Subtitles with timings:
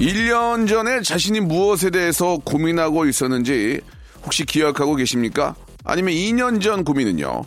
[0.00, 3.80] 일년 전에 자신이 무엇에 대해서 고민하고 있었는지
[4.24, 5.54] 혹시 기억하고 계십니까?
[5.84, 7.44] 아니면 2년 전 고민은요?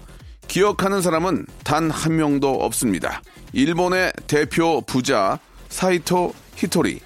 [0.47, 3.21] 기억하는 사람은 단 한 명도 없습니다.
[3.53, 6.99] 일본의 대표 부자 사이토 히토리.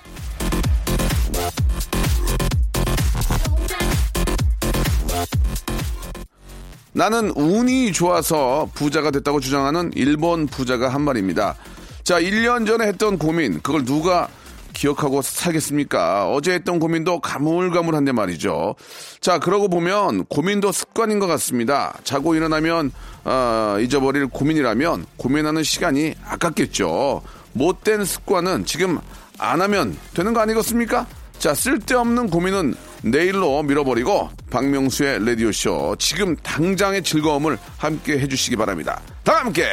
[6.93, 11.55] 나는 운이 좋아서 부자가 됐다고 주장하는 일본 부자가 한 말입니다.
[12.03, 14.29] 자, 1년 전에 했던 고민, 그걸 누가
[14.75, 16.29] 기억하고 살겠습니까?
[16.29, 18.75] 어제 했던 고민도 가물가물한데 말이죠.
[19.21, 21.97] 자, 그러고 보면 고민도 습관인 것 같습니다.
[22.03, 22.91] 자고 일어나면,
[23.23, 27.23] 어, 잊어버릴 고민이라면 고민하는 시간이 아깝겠죠.
[27.53, 28.99] 못된 습관은 지금
[29.39, 31.07] 안 하면 되는 거 아니겠습니까?
[31.39, 38.99] 자, 쓸데없는 고민은 내일로 밀어버리고 박명수의 라디오쇼 지금 당장의 즐거움을 함께 해주시기 바랍니다.
[39.23, 39.65] 다 함께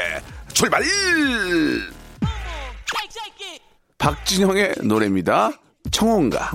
[0.52, 0.82] 출발!
[4.02, 5.52] 박진영의 노래입니다.
[5.92, 6.50] 청혼가.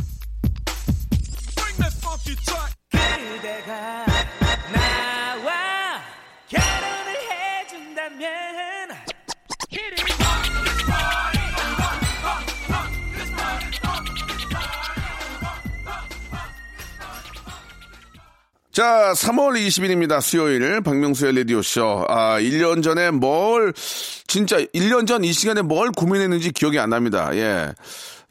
[18.73, 20.19] 자, 3월 20일입니다.
[20.21, 22.07] 수요일 박명수의 라디오쇼.
[22.09, 23.73] 아, 1년 전에 뭘
[24.27, 27.35] 진짜 1년 전 이 시간에 뭘 고민했는지 기억이 안 납니다.
[27.35, 27.73] 예.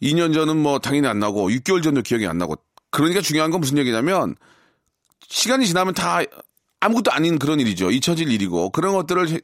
[0.03, 2.57] 2년 전은 뭐 당연히 안 나고 6개월 전도 기억이 안 나고.
[2.91, 4.37] 그러니까 중요한 건 무슨 얘기냐면
[5.29, 6.21] 시간이 지나면 다
[6.81, 7.91] 아무것도 아닌 그런 일이죠.
[7.91, 9.41] 잊혀질 일이고 그런 것들을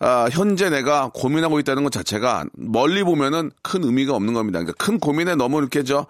[0.00, 4.58] 아, 현재 내가 고민하고 있다는 것 자체가 멀리 보면은 큰 의미가 없는 겁니다.
[4.60, 6.06] 그러니까 큰 고민에 너무 이렇게 저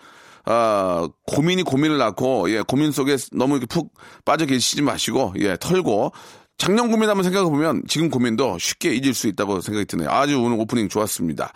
[0.46, 3.92] 아, 고민이 고민을 낳고, 예, 고민 속에 너무 이렇게 푹
[4.24, 6.12] 빠져 계시지 마시고, 예, 털고,
[6.60, 10.10] 작년 고민 한번 생각해 보면 지금 고민도 쉽게 잊을 수 있다고 생각이 드네요.
[10.10, 11.54] 아주 오늘 오프닝 좋았습니다.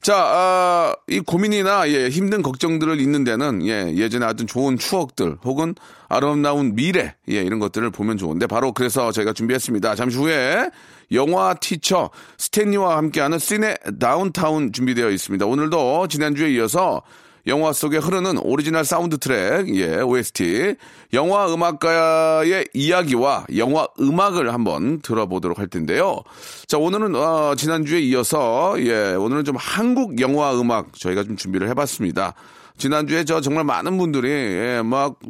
[0.00, 5.74] 자, 아, 이 고민이나 예, 힘든 걱정들을 잊는 데는 예, 예전에 하던 좋은 추억들 혹은
[6.08, 9.96] 아름다운 미래 예, 이런 것들을 보면 좋은데 바로 그래서 저희가 준비했습니다.
[9.96, 10.70] 잠시 후에
[11.10, 15.44] 영화 teacher 스탠리와 함께하는 씬의 다운타운 준비되어 있습니다.
[15.44, 17.02] 오늘도 지난주에 이어서
[17.46, 20.74] 영화 속에 흐르는 오리지널 사운드 트랙, 예, OST,
[21.12, 26.22] 영화 음악가의 이야기와 영화 음악을 한번 들어보도록 할 텐데요.
[26.66, 32.34] 자, 오늘은, 어, 지난주에 이어서, 예, 오늘은 좀 한국 영화 음악 저희가 좀 준비를 해봤습니다.
[32.78, 35.20] 지난주에 저 정말 많은 분들이, 예, 막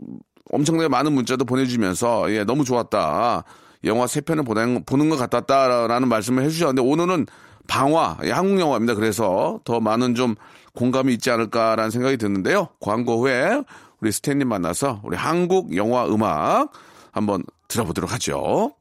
[0.50, 3.44] 엄청나게 많은 문자도 보내주면서, 예, 너무 좋았다.
[3.84, 7.26] 영화 세 편을 보는, 보는 것 같았다라는 말씀을 해주셨는데, 오늘은
[7.68, 8.94] 방화, 예, 한국 영화입니다.
[8.94, 10.34] 그래서 더 많은 좀
[10.76, 12.68] 공감이 있지 않을까라는 생각이 드는데요.
[12.80, 13.62] 광고 후에
[14.00, 16.70] 우리 스탠님 만나서 우리 한국 영화 음악
[17.10, 18.72] 한번 들어보도록 하죠.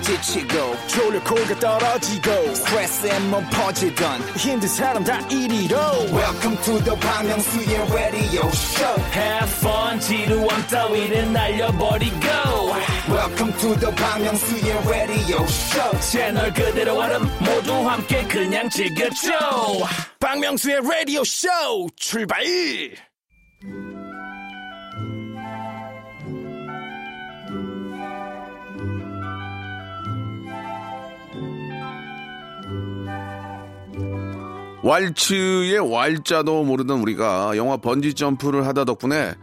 [0.00, 0.56] 지치고,
[1.60, 2.30] 떨어지고,
[3.50, 4.20] 퍼지던,
[6.12, 12.18] welcome to the Bang Myung-soo's radio show Have fun 지루함 따위를 날려버리고
[13.10, 16.00] welcome to the Myung-soo's radio show.
[16.00, 19.30] 채널 그대로 얼음 모두 함께 그냥 즐겨줘.
[20.20, 21.48] 박명수의 라디오 쇼
[21.96, 22.42] 출발!
[34.82, 39.34] 왈츠의 왈자도 모르던 우리가 영화 번지 점프를 하다 덕분에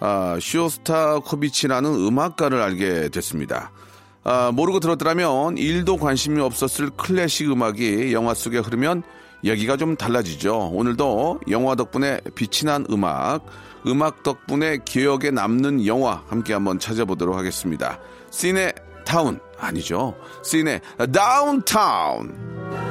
[0.00, 3.72] 아, 쇼스타코비치라는 음악가를 알게 됐습니다.
[4.24, 9.02] 아, 모르고 들었더라면 일도 관심이 없었을 클래식 음악이 영화 속에 흐르면
[9.44, 10.70] 얘기가 좀 달라지죠.
[10.72, 13.46] 오늘도 영화 덕분에 빛이 난 음악,
[13.86, 17.98] 음악 덕분에 기억에 남는 영화 함께 한번 찾아보도록 하겠습니다.
[18.30, 18.74] 씬의
[19.04, 20.14] 타운 아니죠.
[20.42, 20.80] 씬의
[21.12, 22.87] 다운타운.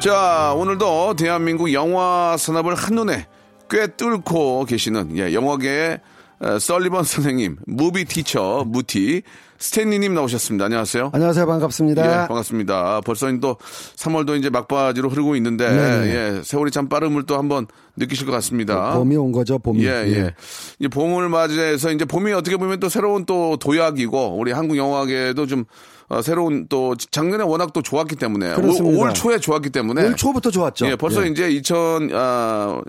[0.00, 3.26] 자, 오늘도 대한민국 영화 산업을 한눈에
[3.68, 6.00] 꿰뚫고 계시는 예, 영화계의
[6.42, 9.20] 에, 썰리번 선생님, movie teacher, 무티,
[9.60, 10.64] 스탠리님 나오셨습니다.
[10.64, 11.10] 안녕하세요.
[11.12, 11.46] 안녕하세요.
[11.46, 12.02] 반갑습니다.
[12.02, 13.02] 예, 반갑습니다.
[13.02, 13.58] 벌써 또
[13.96, 16.14] 3월도 이제 막바지로 흐르고 있는데, 네네.
[16.14, 17.66] 예, 세월이 참 빠름을 또 한번
[17.96, 18.94] 느끼실 것 같습니다.
[18.94, 19.84] 봄이 온 거죠, 봄이.
[19.84, 20.34] 예, 예.
[20.78, 25.64] 이제 봄을 맞이해서 이제 봄이 어떻게 보면 또 새로운 또 도약이고, 우리 한국 영화계도 좀,
[26.08, 28.96] 어, 새로운 또 작년에 워낙 또 좋았기 때문에, 올.
[28.96, 30.04] 올 초에 좋았기 때문에.
[30.06, 30.86] 올 초부터 좋았죠.
[30.86, 31.28] 예, 벌써 예.
[31.28, 32.80] 이제 2000, 아,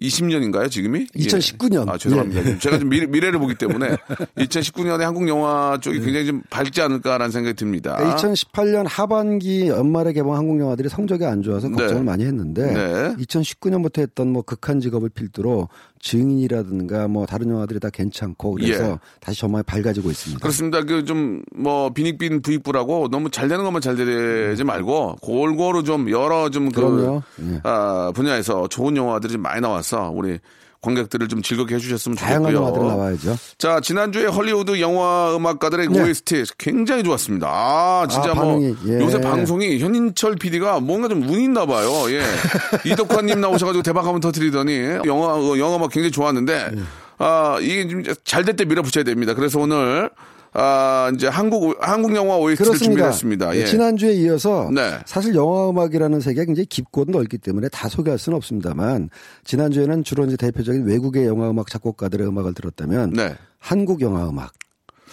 [0.00, 1.06] 20년인가요, 지금이?
[1.14, 1.88] 2019 년.
[1.88, 2.44] 아, 죄송합니다.
[2.44, 2.58] 예.
[2.58, 3.96] 제가 좀 미래, 미래 를 보기 때문에
[4.36, 6.04] 2019년에 한국 영화 쪽이 예.
[6.04, 7.96] 굉장히 좀 밝지 않을까라는 생각이 듭니다.
[7.96, 11.76] 2018년 하반기 연말에 개봉 한국 영화들이 성적이 안 좋아서 네.
[11.76, 13.14] 걱정을 많이 했는데 네.
[13.24, 15.68] 2019년부터 했던 뭐 극한 직업을 필두로
[16.04, 18.96] 증인이라든가 뭐 다른 영화들이 다 괜찮고 그래서 예.
[19.20, 20.38] 다시 전망이 밝아지고 있습니다.
[20.38, 20.82] 그렇습니다.
[20.82, 27.20] 그 좀뭐 빈익빈 부익부라고 너무 잘 되는 것만 잘 되지 말고 골고루 좀 여러 좀그.
[27.40, 27.60] 예.
[27.64, 30.38] 아, 분야에서 좋은 영화들이 좀 많이 나와서 우리
[30.84, 32.60] 관객들을 좀 즐겁게 해주셨으면 다양한 좋겠고요.
[32.68, 33.36] 영화들이 나와야죠.
[33.58, 36.02] 자 지난주에 헐리우드 영화 음악가들의 네.
[36.02, 37.48] OST 굉장히 좋았습니다.
[37.48, 39.00] 아 진짜 아, 뭐 반응이, 예.
[39.00, 41.88] 요새 방송이 현인철 PD가 뭔가 좀 운이 있나 봐요.
[42.12, 42.22] 예.
[42.84, 46.82] 이덕환님 나오셔가지고 대박 한번 터뜨리더니 영화 어, 영화 막 굉장히 좋았는데 예.
[47.18, 49.34] 아 이게 좀 잘 될 때 밀어붙여야 됩니다.
[49.34, 50.10] 그래서 오늘
[50.56, 52.78] 아 이제 한국 한국 영화 OST를.
[52.78, 53.56] 준비했습니다.
[53.56, 53.66] 예.
[53.66, 54.98] 지난주에 이어서 네.
[55.04, 59.10] 사실 영화 음악이라는 세계가 굉장히 깊고 넓기 때문에 다 소개할 수는 없습니다만
[59.42, 63.34] 지난주에는 주로 이제 대표적인 외국의 영화 음악 작곡가들의 음악을 들었다면 네.
[63.58, 64.52] 한국 영화 음악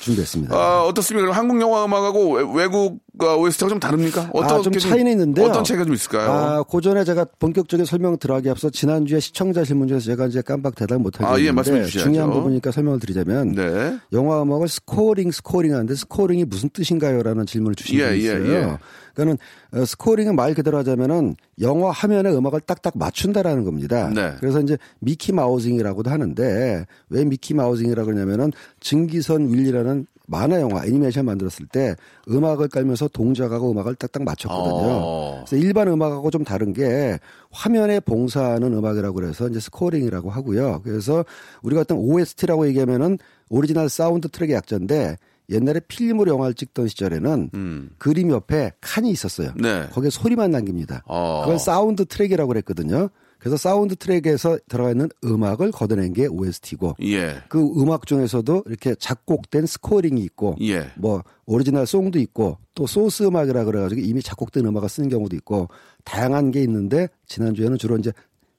[0.01, 0.55] 준비했습니다.
[0.55, 1.31] 아, 어떻습니까?
[1.31, 4.29] 한국 영화 음악하고 외- 외국 어, OST가 좀 다릅니까?
[4.33, 5.45] 어떤 아, 좀 차이는 있는데요.
[5.45, 6.31] 어떤 차이가 좀 있을까요?
[6.31, 10.75] 아, 그 전에 제가 본격적인 설명 들어가기 앞서 지난주에 시청자 질문 중에서 제가 이제 깜빡
[10.75, 11.85] 대답 못하게 아, 예, 말씀해.
[11.85, 13.97] 중요한 부분이니까 설명을 드리자면 네.
[14.13, 18.51] 영화 음악을 scoring scoring 하는데 scoring이 무슨 뜻인가요라는 질문을 주신 예, 분이 예, 있어요.
[18.53, 18.77] 예.
[19.13, 19.37] 그러니까는
[19.73, 24.09] 어, scoring은 말 그대로 하자면은 영화 화면에 음악을 딱딱 맞춘다라는 겁니다.
[24.09, 24.33] 네.
[24.39, 31.67] 그래서 이제 Mickey Mousing이라고도 하는데 왜 Mickey Mousing이라고 그러냐면은 증기선 윌리라는 만화 영화 애니메이션 만들었을
[31.69, 31.95] 때
[32.29, 34.99] 음악을 깔면서 동작하고 음악을 딱딱 맞췄거든요.
[35.03, 35.43] 어.
[35.45, 37.19] 그래서 일반 음악하고 좀 다른 게
[37.51, 40.81] 화면에 봉사하는 음악이라고 그래서 이제 scoring이라고 하고요.
[40.83, 41.25] 그래서
[41.63, 43.17] 우리가 어떤 OST라고 얘기하면은
[43.49, 45.17] 오리지널 사운드 트랙의 약자인데
[45.51, 47.49] 옛날에 필름으로 영화를 찍던 시절에는
[47.97, 49.49] 그림 옆에 칸이 있었어요.
[49.57, 49.61] 음.
[49.61, 49.87] 네.
[49.91, 51.03] 거기에 소리만 남깁니다.
[51.05, 51.41] 어.
[51.43, 53.09] 그걸 사운드 트랙이라고 그랬거든요.
[53.41, 57.37] 그래서 사운드 트랙에서 들어가 있는 음악을 걷어낸 게 OST고 예.
[57.49, 60.91] 그 음악 중에서도 이렇게 작곡된 scoring이 있고 예.
[60.95, 65.69] 뭐 오리지널 song도 있고 또 소스 음악이라 그래가지고 이미 작곡된 음악을 쓰는 경우도 있고
[66.03, 68.11] 다양한 게 있는데 지난주에는 주로 이제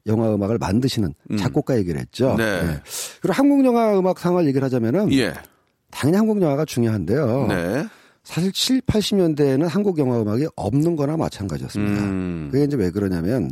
[0.07, 2.35] 영화 음악을 만드시는 작곡가 얘기를 했죠.
[2.37, 2.81] 네.
[3.21, 5.33] 그리고 한국 영화 음악 상을 얘기를 하자면은 예.
[5.93, 7.47] 당연히 한국 영화가 중요한데요.
[7.49, 7.87] 네.
[8.25, 12.03] 사실 7, 80년대에는 한국 영화 음악이 없는 거나 마찬가지였습니다.
[12.03, 12.49] 음.
[12.51, 13.51] 그게 이제 왜 그러냐면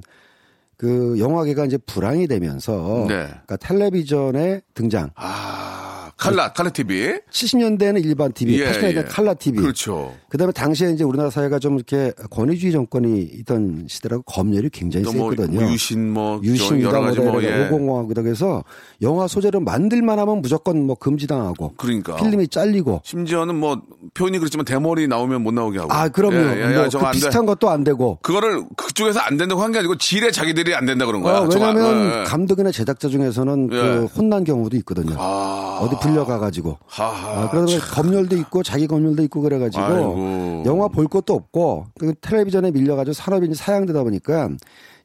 [0.76, 3.26] 그 영화계가 이제 불황이 되면서 네.
[3.26, 5.89] 그러니까 텔레비전의 등장 아,
[6.20, 7.14] 칼라, 칼라 TV.
[7.30, 9.02] 70년대에는 일반 TV, 예, 80년대는 예.
[9.04, 9.60] 칼라 TV.
[9.60, 10.14] 그렇죠.
[10.28, 15.30] 그다음에 당시에 이제 우리나라 사회가 좀 이렇게 권위주의 정권이 있던 시대라고 검열이 굉장히 또 뭐,
[15.30, 15.60] 세거든요.
[15.60, 17.66] 뭐 유신 뭐 유신이다 가지 뭐 예.
[17.68, 18.62] 오공화국이다 그래서
[19.02, 22.16] 영화 소재를 만들만 하면 무조건 뭐 금지당하고 그러니까.
[22.16, 23.80] 필름이 잘리고 심지어는 뭐
[24.14, 25.92] 표현이 그렇지만 대머리 나오면 못 나오게 하고.
[25.92, 26.36] 아 그럼요.
[26.36, 27.10] 예, 예, 뭐 예, 그.
[27.12, 31.06] 비슷한 것도 안 되고 그거를 그쪽에서 안 된다고 한 게 아니고 지레 자기들이 안 된다
[31.06, 31.38] 그런 거야.
[31.38, 32.24] 어, 안- 왜냐하면 예, 예.
[32.24, 33.76] 감독이나 제작자 중에서는 예.
[33.76, 35.14] 그 혼난 경우도 있거든요.
[35.18, 35.78] 아.
[35.80, 36.78] 어디 불려가가지고.
[36.86, 37.42] 하하.
[37.44, 40.62] 아, 그러다 보니 검열도 있고 자기 검열도 있고 그래가지고 아이고.
[40.66, 44.50] 영화 볼 것도 없고 그 텔레비전에 밀려가지고 산업이 이제 사양되다 보니까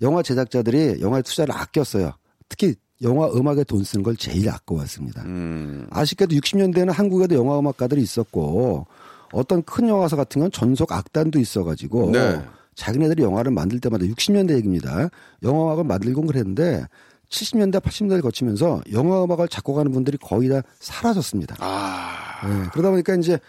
[0.02, 2.14] 영화 제작자들이 영화에 투자를 아꼈어요.
[2.50, 5.24] 특히 영화 음악에 돈 쓰는 걸 제일 아까웠습니다.
[5.24, 5.88] 음.
[5.92, 8.88] 아쉽게도 60년대에는 한국에도 영화 음악가들이 있었고
[9.34, 12.42] 어떤 큰 영화사 같은 건 전속 악단도 있어가지고 네.
[12.76, 15.10] 자기네들이 영화를 만들 때마다 60년대 얘기입니다.
[15.44, 16.86] 영화 음악을 만들고 그랬는데
[17.30, 21.56] 70년대, 80년대를 거치면서 영화 음악을 작곡하는 분들이 거의 다 사라졌습니다.
[21.60, 22.12] 아.
[22.46, 23.40] 예, 그러다 보니까 이제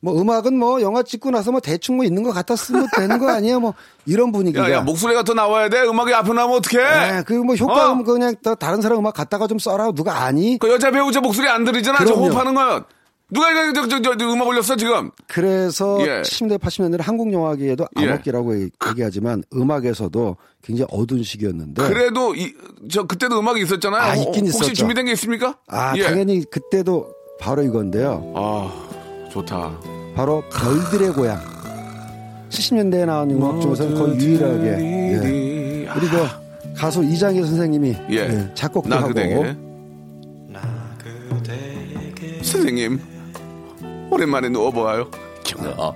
[0.00, 3.30] 뭐 음악은 뭐 영화 찍고 나서 뭐 대충 뭐 있는 것 같아 쓰면 되는 거
[3.30, 3.72] 아니야 뭐
[4.04, 4.70] 이런 분위기가.
[4.70, 5.80] 야, 야, 목소리가 더 나와야 돼.
[5.82, 6.84] 음악이 앞으로 나오면 어떡해?
[7.18, 8.02] 예, 그뭐 효과음 어?
[8.04, 10.58] 그냥 다- 다른 사람 음악 갖다가 좀 써라 누가 아니?
[10.58, 12.04] 그 여자 배우자 목소리 안 들리잖아.
[12.04, 12.12] 저.
[12.14, 12.84] 호흡하는 건.
[13.30, 15.10] 누가 이거 저, 저, 저, 저 음악 올렸어, 지금?
[15.26, 16.22] 그래서 예.
[16.22, 18.08] 70년대 80년대 한국 영화계에도 예.
[18.08, 22.52] 암흑기라고 얘기하지만 음악에서도 굉장히 어두운 시기였는데 그래도, 이,
[22.90, 24.02] 저, 그때도 음악이 있었잖아요.
[24.02, 24.72] 아, 있긴 혹시 있었죠.
[24.74, 25.56] 준비된 게 있습니까?
[25.66, 26.02] 아 예.
[26.04, 27.08] 당연히 그때도
[27.40, 28.32] 바로 이건데요.
[28.36, 29.80] 아, 좋다.
[30.14, 31.40] 바로 별들의 고향.
[32.50, 35.88] 70년대에 나온 음악 중에서는 거의 유일하게 예.
[35.96, 38.16] 우리 그 가수 이장희 선생님이 예.
[38.16, 39.56] 예, 작곡도 나 하고 그대에게.
[42.42, 43.00] 선생님,
[44.14, 45.10] 오랜만에 누워보아요.
[45.42, 45.92] 경아,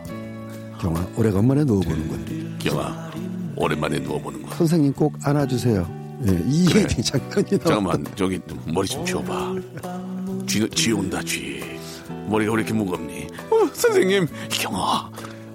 [0.81, 3.11] 경아 오래간만에 누워보는 군 경아,
[3.57, 4.55] 오랜만에 누워보는 거야.
[4.57, 5.87] 선생님 꼭 안아주세요.
[6.27, 6.67] 예, 이
[7.03, 7.65] 장면이 나와.
[7.65, 9.55] 잠깐만, 저기 머리 좀 치워봐.
[10.49, 11.63] 쥐, 쥐 온다 쥐.
[12.29, 13.29] 머리가 왜 이렇게 무겁니?
[13.51, 15.11] 어, 선생님 경아.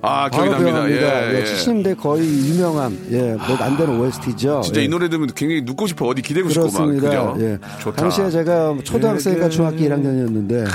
[0.06, 0.90] 아 기억이 납니다.
[0.90, 1.44] 예, 예, 예.
[1.46, 4.60] 70년대 거의 유명한 예, 뭐 안 되는 OST죠.
[4.62, 4.86] 진짜 예.
[4.86, 7.10] 이 노래 들으면 굉장히 눕고 싶어 어디 기대고 싶고 막 그렇습니다.
[7.10, 7.36] 그죠?
[7.40, 7.58] 예.
[7.80, 8.02] 좋다.
[8.02, 10.66] 당시에 제가 초등학생과 중학교 1학년이었는데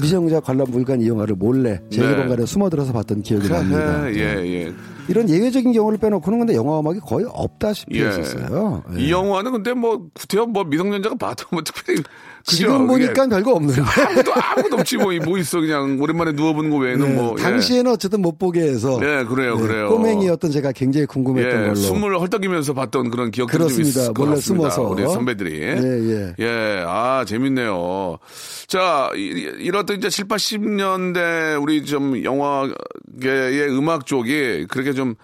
[0.00, 4.04] 미성자 관람 물관 이 영화를 몰래 제 일본관에 숨어들어서 봤던 기억이 납니다.
[4.04, 4.14] 네.
[4.14, 4.72] 예, 예.
[5.08, 8.06] 이런 예외적인 경우를 빼놓고는 근데 영화 음악이 거의 없다시피 예.
[8.06, 8.82] 했었어요.
[8.96, 9.00] 예.
[9.00, 12.00] 이 영화는 근데 뭐 구태여 뭐 미성년자가 봐도 뭐 특별히
[12.46, 12.56] 그죠?
[12.58, 13.28] 지금 보니까 예.
[13.28, 13.80] 별거 없는데.
[13.82, 17.42] 아무도 아무도 없지 뭐, 뭐 있어 그냥 오랜만에 누워보는 거 외에는 네, 뭐 예.
[17.42, 19.88] 당시에는 어쨌든 못 보게 해서 네, 그래요, 그래요.
[19.88, 24.00] 꼬맹이였던 제가 굉장히 궁금했던 예, 걸로 숨을 헐떡이면서 봤던 그런 기억들이 좀 그렇습니다.
[24.02, 24.36] 있을 것 몰래.
[24.40, 24.82] 숨어서.
[24.82, 25.58] 우리 선배들이.
[25.62, 26.34] 예, 예.
[26.38, 28.18] 예, 아, 재밌네요.
[28.66, 35.14] 자, 이- 이렇던 이제 7, 80년대 우리 좀 영화계의 음악 쪽이 그렇게 좀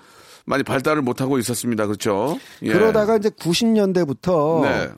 [0.46, 1.86] 많이 발달을 못하고 있었습니다.
[1.86, 2.38] 그렇죠?
[2.62, 2.72] 예.
[2.72, 4.88] 그러다가 이제 90년대부터 네.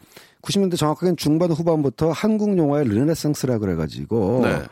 [0.43, 4.63] 90년대 정확하게는 중반 후반부터 한국 영화의 르네상스라 그래가지고 네.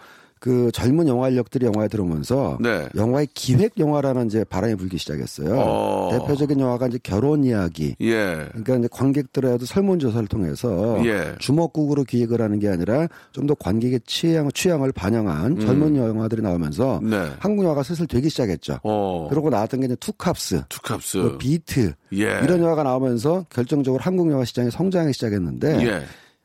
[0.40, 2.88] 그 젊은 영화 인력들이 영화에 들어오면서 네.
[2.96, 5.54] 영화의 기획 영화라는 이제 바람이 불기 시작했어요.
[5.54, 6.08] 어.
[6.12, 7.94] 대표적인 영화가 이제 결혼 이야기.
[8.00, 8.46] 예.
[8.52, 11.34] 그러니까 이제 관객들하고도 설문조사를 통해서 예.
[11.38, 17.10] 주먹구구로 기획을 하는 게 아니라 좀 더 관객의 취향, 취향을 반영한 젊은 영화들이 나오면서 음.
[17.10, 17.30] 네.
[17.40, 18.78] 한국 영화가 슬슬 되기 시작했죠.
[18.84, 19.26] 어.
[19.28, 21.16] 그러고 나왔던 게 이제 투캅스, 투캅스.
[21.16, 22.40] 뭐 비트 예.
[22.44, 26.02] 이런 영화가 나오면서 결정적으로 한국 영화 시장이 성장하기 시작했는데 예.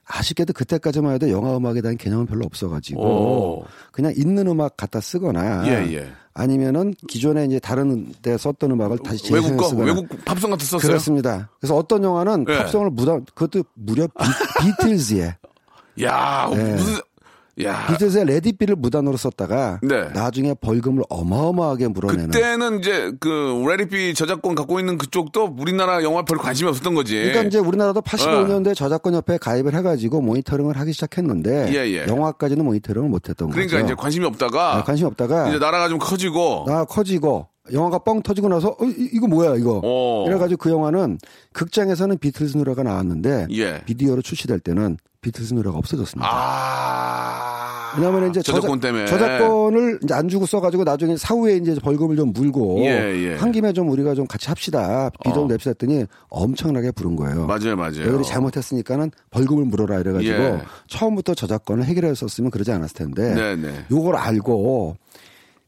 [0.08, 3.66] 아쉽게도 그때까지만 해도 영화 음악에 대한 개념은 별로 없어가지고 오.
[3.92, 6.08] 그냥 있는 음악 갖다 쓰거나 예, 예.
[6.34, 10.66] 아니면은 기존에 이제 다른 데 썼던 음악을 다시 재생해 거, 쓰거나 외국 팝송 같은 거
[10.66, 10.90] 썼어요?
[10.90, 11.50] 그렇습니다.
[11.60, 12.58] 그래서 어떤 영화는 예.
[12.60, 14.14] 팝송을 무단 그것도 무려 비,
[14.80, 15.36] 비틀즈의
[16.04, 16.74] 야, 네.
[16.74, 17.00] 무슨,
[17.64, 17.88] 야.
[17.88, 20.10] 비틀즈의 Let It Be를 무단으로 썼다가 네.
[20.14, 26.04] 나중에 벌금을 어마어마하게 물어내는 그때는 이제 그 Let It Be 저작권 갖고 있는 그쪽도 우리나라
[26.04, 27.16] 영화 별 관심이 없었던 거지.
[27.16, 32.06] 그러니까 이제 우리나라도 85년도에 저작권 협회에 가입을 해가지고 모니터링을 하기 시작했는데 예, 예.
[32.08, 33.86] 영화까지는 모니터링을 못했던 그러니까 거죠.
[33.86, 38.50] 이제 관심이 없다가 아, 관심 없다가 이제 나라가 좀 커지고 나 커지고 영화가 뻥 터지고
[38.50, 40.26] 나서 어, 이- 이거 뭐야 이거 어.
[40.28, 41.18] 이래가지고 그 영화는
[41.54, 43.82] 극장에서는 비틀즈 노래가 나왔는데 예.
[43.86, 46.29] 비디오로 출시될 때는 비틀즈 노래가 없어졌습니다.
[46.32, 47.94] 아.
[47.98, 52.32] 왜냐하면 이제 저작권 저작- 때문에 저작권을 이제 안 주고 써가지고 나중에 사후에 이제 벌금을 좀
[52.34, 53.36] 물고 예, 예.
[53.38, 55.48] 한 김에 좀 우리가 좀 같이 합시다 비좀 어.
[55.48, 57.48] 냅시다 했더니 엄청나게 부른 거예요.
[57.48, 58.01] 맞아요, 맞아요.
[58.05, 60.62] 너희들이 잘못했으니까는 벌금을 물어라 이래가지고 예.
[60.88, 63.86] 처음부터 저작권을 해결했었으면 그러지 않았을 텐데 네, 네.
[63.89, 64.98] 요걸 알고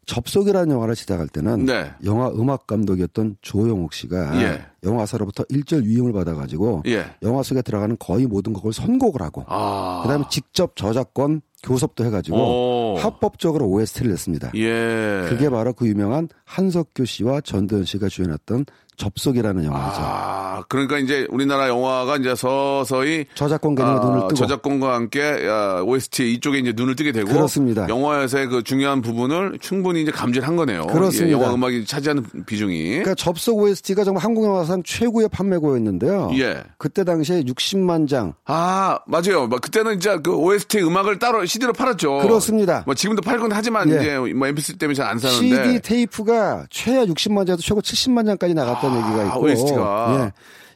[0.06, 1.92] 접속이라는 영화를 제작할 때는 네.
[2.06, 4.66] 영화 음악 감독이었던 조영욱 씨가 예.
[4.84, 7.06] 영화사로부터 일절 위임을 받아가지고 예.
[7.24, 10.02] 영화 속에 들어가는 거의 모든 곡을 선곡을 하고 아.
[10.04, 12.98] 그다음에 직접 저작권 교섭도 해가지고 오.
[13.00, 14.52] 합법적으로 OST를 냈습니다.
[14.56, 15.26] 예.
[15.30, 18.66] 그게 바로 그 유명한 한석규 씨와 전도연 씨가 주연했던
[18.98, 20.02] 접속이라는 영화죠.
[20.02, 25.82] 아, 그러니까 이제 우리나라 영화가 이제 서서히 저작권 개념에 눈을 뜨고 아, 저작권과 함께 야,
[25.86, 27.88] OST 이쪽에 이제 눈을 뜨게 되고 그렇습니다.
[27.88, 30.88] 영화에서의 그 중요한 부분을 충분히 이제 감지를 한 거네요.
[30.88, 31.28] 그렇습니다.
[31.28, 32.88] 예, 영화 음악이 차지하는 비중이.
[32.90, 36.30] 그러니까 접속 OST가 정말 한국 영화 상 최고의 판매고였는데요.
[36.38, 36.64] 예.
[36.78, 39.48] 그때 당시에 60만 장 아, 맞아요.
[39.48, 42.20] 막 그때는 진짜 그 OST 음악을 따로 CD로 팔았죠.
[42.20, 42.84] 그렇습니다.
[42.86, 43.96] 뭐 지금도 팔곤 하지만 예.
[43.96, 45.64] 이제 뭐 MP3 때문에 잘 안 사는데.
[45.66, 50.26] CD 테이프가 최하 60만 장에서 최고 70만 장까지 나갔던 얘기가 있고 OST 가.
[50.26, 50.32] 예.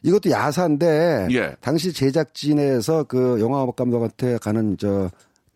[0.08, 1.54] 이것도 야사인데 예.
[1.60, 5.10] 당시 제작진에서 그 영화 감독한테 가는 저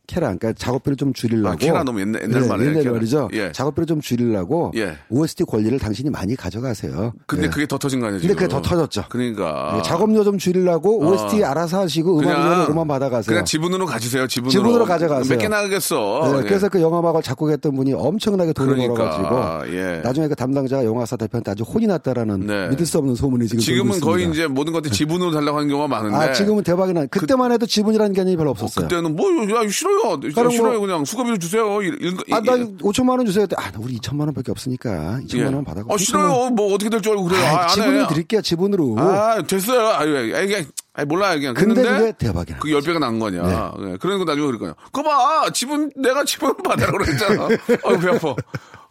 [0.06, 1.48] 캐라, 그러니까 작업비를 좀 줄이려고.
[1.48, 2.94] 아, 캐라 너무 옛날- 옛날 말이에요, 옛날 캐라.
[2.94, 3.28] 말이죠.
[3.32, 3.52] 예.
[3.52, 4.96] 작업비를 좀 줄이려고 예.
[5.08, 7.12] OST 권리를 당신이 많이 가져가세요.
[7.26, 7.48] 근데 예.
[7.50, 8.20] 그게 더 터진 거 아니에요?
[8.20, 8.36] 근데 지금?
[8.36, 9.04] 그게 더 터졌죠.
[9.08, 9.74] 그러니까.
[9.78, 11.08] 예, 작업료 좀 줄이려고 어.
[11.10, 13.26] OST 알아서 하시고 음악료는 오만 받아가세요.
[13.32, 14.26] 그냥 지분으로 가지세요.
[14.26, 14.50] 지분으로.
[14.50, 15.28] 지분으로 가져가세요.
[15.36, 16.30] 몇 개 나가겠어.
[16.32, 16.42] 네, 예.
[16.42, 20.00] 그래서 그 영화막을 작곡했던 분이 엄청나게 돈을 그러니까, 벌어가지고 예.
[20.02, 22.68] 나중에 그 담당자가 영화사 대표한테 아주 혼이 났다라는 네.
[22.68, 24.26] 믿을 수 없는 소문이 지금 지금은 거의.
[24.30, 26.16] 이제 모든 것들 지분으로 달라고 하는 경우가 많은데.
[26.16, 27.06] 아 지금은 대박이 나.
[27.06, 28.88] 그때만 해도 지분이라는 개념이 별로 없었어요.
[28.88, 29.68] 그때는 뭐, 야, 이거
[30.30, 30.50] 싫어요.
[30.50, 30.78] 싫어요.
[30.78, 31.66] 뭐- 그냥 수고비를 주세요.
[32.30, 33.46] 아, 나 이- 5천만 원 주세요.
[33.56, 35.92] 아, 나 우리 2천만 원밖에 없으니까 2천만 원 받아가.
[35.92, 36.50] 아, 싫어요.
[36.50, 37.42] 뭐 어떻게 될 줄 알고 그래요.
[37.44, 38.06] 아, 아, 해.
[38.08, 38.40] 드릴게요.
[38.42, 38.96] 지분으로.
[38.98, 39.80] 아, 됐어요.
[39.88, 41.38] 아, 이게, 아, 몰라요.
[41.38, 41.54] 그냥.
[41.54, 42.58] 근데 그게 대박이 나.
[42.58, 43.38] 그게 10배가 난 거냐.
[43.80, 44.74] 예, 그러니까 나중에 그럴 거냐.
[44.92, 45.50] 그거 봐!
[45.52, 47.48] 지분, 내가 지분 받으라고 그랬잖아.
[47.84, 48.34] 아유, 배 아파.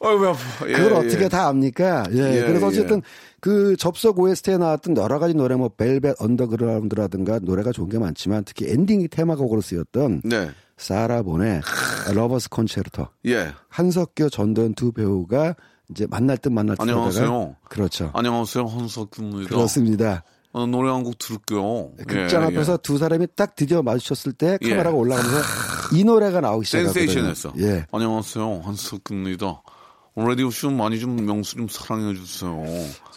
[0.02, 0.40] 아유, 배 아파.
[0.68, 0.96] 예, 그걸 예.
[1.08, 2.06] 어떻게 다 압니까?
[2.14, 2.18] 예.
[2.38, 2.70] 예, 그래서 예.
[2.70, 3.02] 어쨌든
[3.40, 8.68] 그 접속 OST에 나왔던 여러 가지 노래 뭐 벨벳 언더그라운드라든가 노래가 좋은 게 많지만 특히
[8.70, 10.50] 엔딩 테마곡으로 쓰였던 네.
[10.78, 11.62] 사라본의
[12.14, 13.08] Lover's Concerto.
[13.28, 13.54] 예.
[13.70, 15.56] 한석규 전도연 두 배우가
[15.90, 17.26] 이제 만날 듯 만날 듯 안녕하세요.
[17.26, 18.12] 하다가 그렇죠.
[18.14, 18.64] 안녕하세요.
[18.66, 19.50] 헌석규입니다.
[19.50, 20.24] 그렇습니다.
[20.52, 21.92] 어, 노래 한 곡 들을게요.
[22.08, 22.78] 극장 예, 앞에서 예.
[22.82, 24.70] 두 사람이 딱 드디어 마주쳤을 때 예.
[24.70, 25.40] 카메라가 올라가면서
[25.94, 27.06] 이 노래가 나오기 시작하거든요.
[27.08, 27.54] 센세이션했어.
[27.60, 27.86] 예.
[27.92, 28.62] 안녕하세요.
[28.64, 29.62] 한석규입니다.
[30.16, 32.52] 라디오 쇼 많이 좀 명수 좀 사랑해 주세요.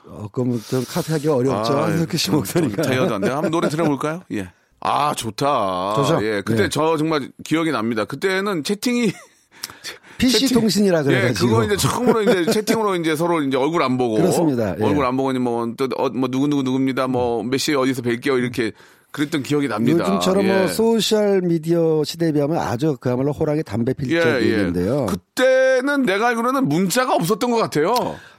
[0.06, 1.72] 어, 그럼 좀 카피하기 어렵죠.
[1.78, 2.82] 아, 한석규 씨 목소리가.
[2.82, 3.30] 타이어도 안 돼.
[3.30, 4.22] 한번 노래 들어볼까요?
[4.32, 4.50] 예.
[4.80, 5.94] 아, 좋다.
[5.96, 6.18] 좋죠?
[6.24, 6.68] 예, 그때 예.
[6.68, 8.04] 저 정말 기억이 납니다.
[8.04, 9.12] 그때는 채팅이
[10.18, 11.48] PC 채팅- 통신이라 예, 그래가지고.
[11.48, 14.16] 그거 이제 처음으로 이제 채팅으로 이제 서로 이제 얼굴 안 보고.
[14.16, 14.74] 그렇습니다.
[14.78, 14.84] 예.
[14.84, 17.06] 얼굴 안 보고니 뭐, 또, 어, 뭐, 누구 누구 누굽니다.
[17.08, 18.38] 뭐, 몇 시에 어디서 뵐게요.
[18.38, 18.72] 이렇게
[19.10, 20.04] 그랬던 기억이 납니다.
[20.06, 20.52] 요즘처럼 예.
[20.52, 24.58] 뭐 소셜 미디어 시대에 비하면 아주 그야말로 호랑이 담배 필 예, 예.
[24.58, 25.06] 적인데요.
[25.06, 27.94] 그 때는 내가 알기로는 문자가 없었던 것 같아요.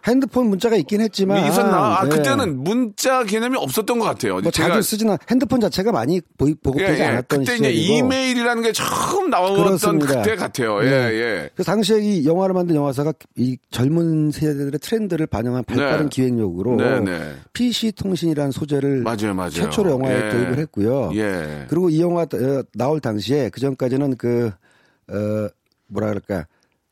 [0.06, 1.98] 핸드폰 문자가 있긴 했지만 있었나?
[2.00, 2.10] 아, 네.
[2.10, 4.40] 그때는 문자 개념이 없었던 것 같아요.
[4.40, 9.30] 뭐 자주 쓰지는 핸드폰 자체가 많이 보이, 보급되지 않았던 그때 이제 시절이고 이메일이라는 게 처음
[9.30, 10.00] 나왔던.
[10.00, 10.84] 그때 같아요.
[10.84, 11.14] 예, 네.
[11.14, 11.50] 예.
[11.56, 16.10] 그 당시에 이 영화를 만든 영화사가 이 젊은 세대들의 트렌드를 반영한 발빠른 네.
[16.10, 17.34] 기획력으로 네, 네.
[17.54, 19.52] PC 통신이라는 소재를 맞아요, 맞아요.
[19.52, 20.30] 최초로 영화에 예.
[20.30, 21.12] 도입을 했고요.
[21.16, 21.66] 예.
[21.70, 24.52] 그리고 이 영화 어, 나올 당시에 그 전까지는 그
[25.10, 25.50] 어,
[25.88, 26.46] 뭐라 그럴까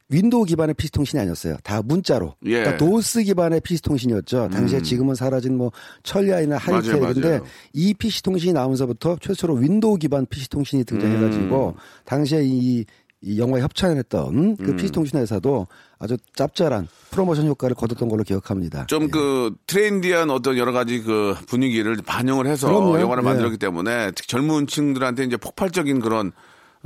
[0.09, 1.57] 윈도우 기반의 PC 통신이 아니었어요.
[1.63, 2.35] 다 문자로.
[2.45, 2.61] 예.
[2.61, 4.49] 그러니까 도스 기반의 PC 통신이었죠.
[4.51, 5.71] 당시에 지금은 사라진 뭐
[6.03, 7.41] 천리안이나 하이텔인데.
[7.73, 11.79] 이 PC 통신이 나오면서부터 최초로 윈도우 기반 PC 통신이 등장해가지고 음.
[12.05, 12.85] 당시에 이,
[13.21, 15.67] 이 영화에 협찬했던 그 PC 통신 회사도
[15.99, 18.85] 아주 짭짤한 프로모션 효과를 거뒀던 걸로 기억합니다.
[18.85, 22.99] 좀 그 트렌디한 어떤 여러 가지 그 분위기를 반영을 해서 그럼요.
[22.99, 23.25] 영화를 예.
[23.25, 26.31] 만들었기 때문에 특히 젊은 층들한테 이제 폭발적인 그런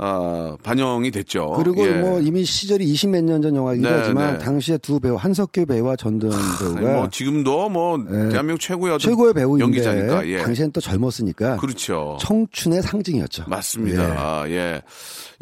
[0.04, 1.52] 어, 반영이 됐죠.
[1.56, 1.92] 그리고 예.
[1.92, 4.38] 뭐 이미 시절이 20 몇 년 전 영화이긴 네, 하지만 네.
[4.44, 8.28] 당시에 두 배우 한석규 배우와 전도연 배우가 뭐 지금도 뭐 예.
[8.30, 10.38] 대한민국 최고의 최고의 배우인데 연기자니까 예.
[10.38, 12.16] 당시엔 또 젊었으니까 그렇죠.
[12.20, 13.44] 청춘의 상징이었죠.
[13.46, 14.02] 맞습니다.
[14.08, 14.14] 예.
[14.18, 14.82] 아, 예.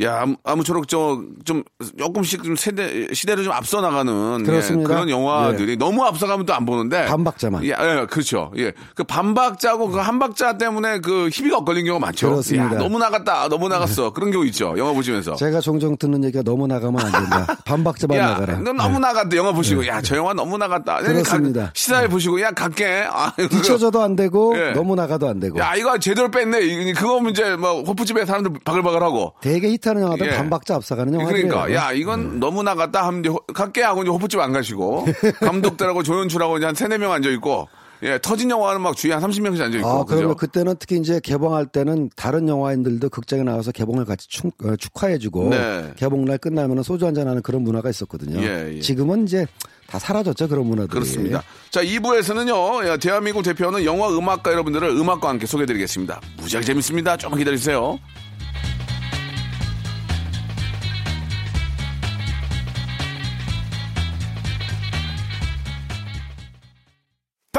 [0.03, 1.63] 야, 아무- 아무쪼록 저, 좀,
[1.99, 4.43] 조금씩 좀 세대, 시대를 좀 앞서 나가는.
[4.45, 4.91] 그렇습니다.
[4.91, 7.05] 예, 그런 영화들이 너무 앞서가면 또 안 보는데.
[7.05, 7.65] 반박자만.
[7.65, 8.51] 예, 예, 그렇죠.
[8.57, 8.73] 예.
[8.95, 12.31] 그 반박자고 그 한 박자 때문에 그 희비가 엇갈린 경우가 많죠.
[12.31, 12.75] 그렇습니다.
[12.77, 14.13] 야, 너무 나갔다, 너무 나갔어.
[14.15, 14.75] 그런 경우 있죠.
[14.79, 15.35] 영화 보시면서.
[15.35, 17.47] 제가 종종 듣는 얘기가 너무 나가면 안 된다.
[17.65, 18.59] 반박자만 야, 나가라.
[18.59, 18.99] 너 너무 네.
[19.01, 19.37] 나갔다.
[19.37, 20.99] 영화 보시고, 야, 저 영화 너무 나갔다.
[20.99, 21.65] 그렇습니다.
[21.67, 23.07] 가- 시사회 보시고, 야, 갈게.
[23.11, 24.73] 아, 뒤쳐져도 안 되고 예.
[24.73, 25.59] 너무 나가도 안 되고.
[25.59, 26.61] 야, 이거 제대로 뺐네.
[26.61, 29.35] 이- 그거 이제 뭐, 호프집에 사람들 바글바글하고.
[29.41, 30.37] 되게 히트하는 영화들 예.
[30.37, 31.49] 반박자 앞서가는 영화들이에요.
[31.49, 35.07] 그러니까 야 이건 너무 나갔다 하면 이제 호- 갈게 하고 이제 호프집 안 가시고
[35.41, 37.69] 감독들하고 조연출하고 이제 한 세네 명 앉아 있고
[38.03, 40.37] 예 터진 영화는 막 주위에 한 30명씩 앉아 있고 아, 그러면?
[40.37, 45.93] 그때는 특히 이제 개봉할 때는 다른 영화인들도 극장에 나와서 개봉을 같이 축, 어, 축하해주고 네.
[45.97, 48.41] 개봉날 끝나면 소주 한잔하는 그런 문화가 있었거든요.
[48.41, 48.81] 예, 예.
[48.81, 49.47] 지금은 이제
[49.87, 50.93] 다 사라졌죠 그런 문화들이.
[50.93, 51.43] 그렇습니다.
[51.71, 56.21] 자 2부에서는요 야, 대한민국 대표하는 영화 음악가 여러분들을 음악과 함께 소개해드리겠습니다.
[56.39, 57.17] 무지하게 재밌습니다.
[57.17, 57.99] 조금만 기다리세요.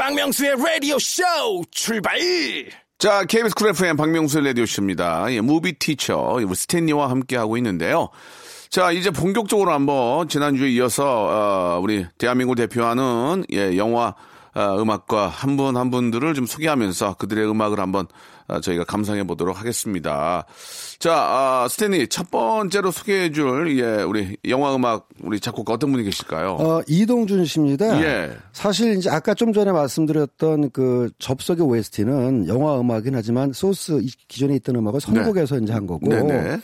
[0.02, 1.22] 박명수의 라디오 쇼
[1.70, 2.18] 출발
[2.98, 5.32] 자, KBS 쿨 FM 박명수의 라디오 쇼입니다.
[5.32, 8.08] 예, movie teacher, 우리 스탠리와 함께 하고 있는데요.
[8.68, 14.14] 자, 이제 본격적으로 한번 지난주에 이어서, 어, 우리 대한민국 대표하는, 예, 영화, 어,
[14.56, 18.06] 음악과 한분한 분들을 좀 소개하면서 그들의 음악을 한번
[18.48, 20.44] 어, 저희가 감상해 보도록 하겠습니다.
[20.98, 26.02] 자, 아, 스탠리, 첫 번째로 소개해 줄, 예, 우리 영화 음악, 우리 작곡가 어떤 분이
[26.04, 26.56] 계실까요?
[26.58, 28.02] 어, 이동준 씨입니다.
[28.02, 28.36] 예.
[28.52, 34.56] 사실 이제 아까 좀 전에 말씀드렸던 그 접속의 OST는 영화 음악이긴 하지만 소스 이- 기존에
[34.56, 36.58] 있던 음악을 선곡해서 이제 한 거고 네네.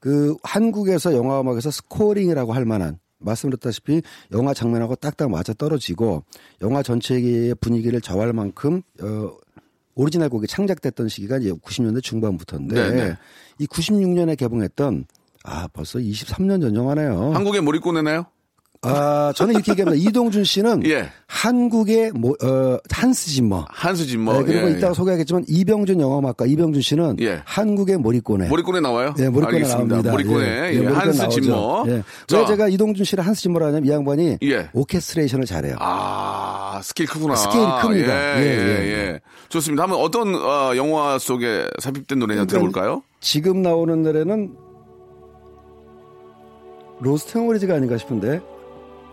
[0.00, 6.24] 그 한국에서 영화 음악에서 scoring이라고 할 만한 말씀드렸다시피 영화 장면하고 딱딱 맞아 떨어지고
[6.60, 9.30] 영화 전체의 분위기를 정할 만큼 어
[9.94, 13.16] 오리지널 곡이 창작됐던 시기가 이제 90년대 중반부터인데 네네.
[13.58, 15.04] 이 96년에 개봉했던
[15.44, 17.32] 아 벌써 23년 전 영화네요.
[17.32, 18.26] 한국의 모리꼬네 나와요?
[18.84, 19.94] 아 저는 이렇게 얘기합니다.
[20.10, 21.08] 이동준 씨는 예.
[21.28, 23.66] 한국의 모, 어, 한스 짐머.
[23.68, 24.94] 한스 짐머 네, 그리고 예, 이따가 예.
[24.94, 27.42] 소개하겠지만 이병우 영화음악가 이병우 씨는 예.
[27.44, 28.48] 한국의 모리꼬네.
[28.48, 29.14] 모리꼬네 나와요?
[29.16, 29.86] 네, 모리꼬네 알겠습니다.
[30.02, 30.10] 나옵니다.
[30.10, 30.44] 모리꼬네.
[30.44, 31.28] 예, 예, 예, 모리꼬네 한스.
[31.28, 31.84] 짐머.
[31.86, 32.02] 예.
[32.26, 34.68] 자, 왜 제가 이동준 씨를 한스 짐머라 하냐면 이 양반이 예.
[34.72, 35.76] 오케스트레이션을 잘해요.
[35.78, 37.36] 아, 스케일 크구나.
[37.36, 38.40] 스케일이 큽니다.
[38.40, 38.92] 예, 예, 예, 예.
[39.12, 39.20] 예.
[39.48, 39.84] 좋습니다.
[39.84, 43.02] 한번 어떤 어, 영화 속에 삽입된 노래냐 그러니까 들어볼까요?
[43.20, 44.56] 지금 나오는 노래는
[47.00, 48.40] 로스트 메모리즈가 아닌가 싶은데.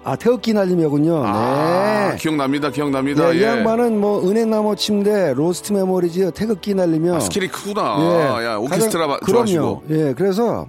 [0.04, 1.24] 아, 태극기 휘날리며군요.
[1.26, 2.18] 아, 네.
[2.18, 2.72] 기억납니다.
[2.72, 3.30] 기억납니다.
[3.32, 3.46] 네, 이 예.
[3.48, 7.98] 양반은 뭐 은행나무 침대, 로스트 메모리즈, 태극기 휘날리며 아, 스케일이 크구나.
[8.00, 8.46] 예.
[8.46, 9.82] 야, 오케스트라 가장- 마- 좋아하시고.
[9.82, 10.08] 그럼요.
[10.08, 10.68] 예, 그래서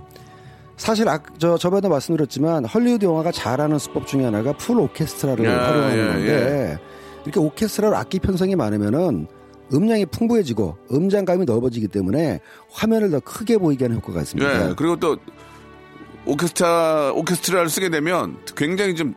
[0.77, 5.99] 사실 아, 저 저번에도 말씀드렸지만 헐리우드 영화가 잘하는 수법 중에 하나가 full 오케스트라를 예, 활용하는
[5.99, 6.79] 예, 건데
[7.25, 9.27] 이렇게 오케스트라로 악기 편성이 많으면은
[9.73, 12.41] 음량이 풍부해지고 음장감이 넓어지기 때문에
[12.73, 14.71] 화면을 더 크게 보이게 하는 효과가 있습니다.
[14.71, 14.75] 예.
[14.77, 15.17] 그리고 또
[16.27, 19.15] 오케스트라 오케스트라를 쓰게 되면 굉장히 좀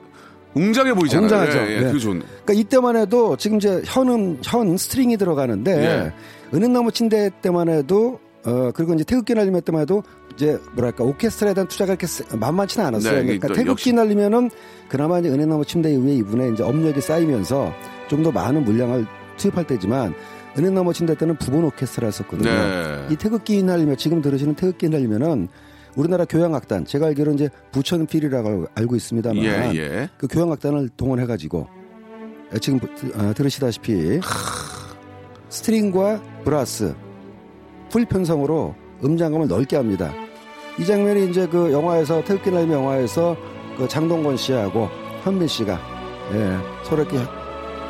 [0.56, 1.24] 웅장해 보이잖아요.
[1.24, 1.58] 웅장하죠.
[1.60, 1.78] 예, 예.
[1.78, 1.84] 예.
[1.84, 2.20] 그게 좋은.
[2.20, 6.14] 그러니까 이때만 해도 지금 이제 현음 현 string이 들어가는데 예.
[6.56, 10.04] 은행나무 침대 때만 해도 어 그리고 이제 태극기 휘날리며 때만 해도
[10.36, 13.14] 이제 뭐랄까 오케스트라에 대한 투자가 이렇게 세- 만만치는 않았어요.
[13.20, 13.94] 네, 그러니까 또 태극기 역시.
[13.94, 14.50] 휘날리며는
[14.90, 17.74] 그나마 이제 은행나무 침대 이후에 이분의 이제 업력이 쌓이면서
[18.10, 19.06] 좀 더 많은 물량을
[19.38, 20.14] 투입할 때지만
[20.58, 22.50] 은행나무 침대 때는 부분 오케스트라 했었거든요.
[22.52, 23.08] 네.
[23.10, 25.48] 이 태극기 휘날리며 지금 들으시는 태극기 휘날리며는
[25.96, 30.10] 우리나라 교향악단 제가 알기로는 이제 부천 필이라고 알고 있습니다만 예, 예.
[30.18, 31.68] 그 교향악단을 동원해 가지고
[32.60, 32.80] 지금
[33.16, 34.20] 어, 들으시다시피
[35.50, 36.96] string과 브라스
[37.90, 40.14] full 편성으로 음장감을 넓게 합니다.
[40.80, 43.36] 이 장면이 이제 그 영화에서 태극기 날리 영화에서
[43.78, 44.90] 그 장동건 씨하고
[45.24, 45.80] 현빈 씨가
[46.34, 47.20] 예, 서로 이렇게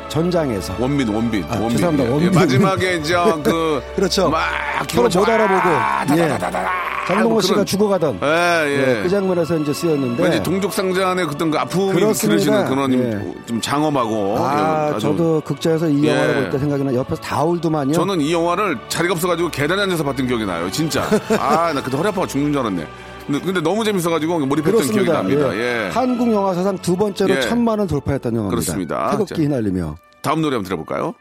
[0.08, 1.70] 전장에서 원빈, 원빈, 아, 원빈.
[1.70, 2.04] 죄송합니다.
[2.04, 2.30] 예, 원빈.
[2.32, 4.28] 마지막에 이제 그 그렇죠.
[4.28, 4.42] 막
[4.90, 6.93] 서로 못 알아보고 예.
[7.06, 8.26] 장동건 씨가 그런- 죽어가던 예,
[8.66, 8.98] 예.
[8.98, 11.92] 예, 그 장면에서 이제 쓰였는데 왠지 동족상장의 그떤 그 아픔이.
[12.14, 13.34] 들으시는 그런 예.
[13.46, 16.10] 좀 장엄하고 아, 아주 저도 극장에서 이 예.
[16.12, 17.92] 영화를 볼 때 생각이 나 옆에서 다 울더만요.
[17.92, 20.70] 저는 이 영화를 자리가 없어가지고 계단에 앉아서 봤던 기억이 나요.
[20.70, 21.02] 진짜.
[21.38, 22.86] 아, 나 그때 허리 아파가 죽는 줄 알았네.
[23.26, 25.12] 근데, 너무 재밌어가지고 몰입했던 기억이 그렇습니다.
[25.22, 25.54] 납니다.
[25.56, 25.86] 예.
[25.86, 25.90] 예.
[25.92, 27.40] 한국 영화 사상 두 번째로 예.
[27.40, 28.50] 천만을 돌파했던 영화입니다.
[28.50, 29.10] 그렇습니다.
[29.12, 29.42] 태극기 자.
[29.42, 29.94] 휘날리며.
[30.22, 31.14] 다음 노래 한번 들어볼까요?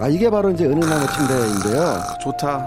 [0.00, 2.02] 아 이게 바로 이제 은행나무 침대인데요.
[2.24, 2.66] 좋다.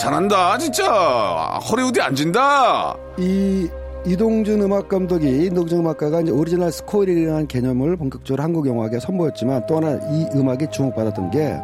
[0.00, 1.58] 잘한다, 진짜.
[1.58, 2.96] 헐리우드에 안 진다.
[3.18, 3.68] 이
[4.06, 9.98] 이동준 음악 감독이 이동준 음악가가 이제 오리지널 scoring이라는 개념을 본격적으로 한국 영화계에 선보였지만 또 하나
[10.10, 11.54] 이 음악이 주목받았던 게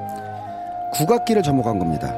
[0.93, 2.15] 국악기를 접목한 겁니다.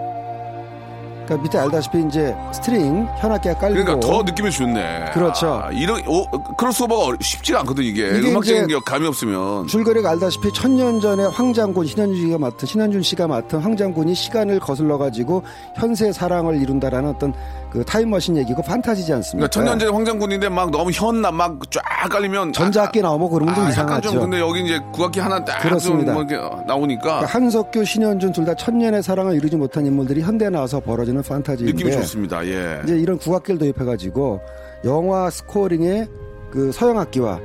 [1.28, 5.10] 그러니까 밑에 알다시피 이제 string 현악기가 깔리고 그러니까 더 느낌이 좋네.
[5.12, 5.60] 그렇죠.
[5.64, 6.24] 아, 이런, 오,
[6.56, 8.08] 크로스오버가 쉽지가 않거든, 이게.
[8.18, 9.66] 이게 음악적인 게 감이 없으면.
[9.66, 15.42] 줄거리가 알다시피 천년 전에 황장군 신현준 씨가 맡은 신현준 씨가 맡은 황장군이 시간을 거슬러 가지고
[15.74, 17.34] 현세 사랑을 이룬다라는 어떤
[17.70, 19.48] 그 타임머신 얘기고 판타지지 않습니까?
[19.48, 22.52] 그러니까 천년 전에 황장군인데 막 너무 현나 막 쫙 깔리면.
[22.54, 24.10] 전자악기 나오면 그러면 좀 아, 이상하죠.
[24.10, 26.14] 좀 근데 여기 이제 국악기 하나 그렇습니다.
[26.14, 30.80] 딱좀 뭐 나오니까 그러니까 한석규, 신현준 둘 다 천년의 사랑을 이루지 못한 인물들이 현대에 나와서
[30.80, 32.46] 벌어지는 판타지인데 느낌이 좋습니다.
[32.46, 32.80] 예.
[32.84, 34.40] 이제 이런 국악기를 도입해가지고
[34.86, 36.06] 영화 스코어링에
[36.50, 37.38] 그 서양악기와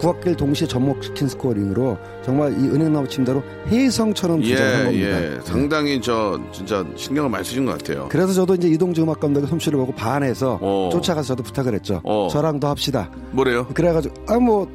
[0.00, 5.22] 국악기를 동시에 접목시킨 스코어링으로 정말 이 은행나무 침대로 혜성처럼 예, 구성한 겁니다.
[5.22, 5.38] 예.
[5.44, 8.08] 상당히 저 진짜 신경을 많이 쓰신 것 같아요.
[8.10, 10.88] 그래서 저도 이제 이동주 음악 감독의 솜씨를 보고 반해서 어.
[10.90, 12.00] 쫓아가서 저도 부탁을 했죠.
[12.04, 12.28] 어.
[12.30, 13.10] 저랑도 합시다.
[13.32, 13.66] 뭐래요?
[13.74, 14.68] 그래가지고 아뭐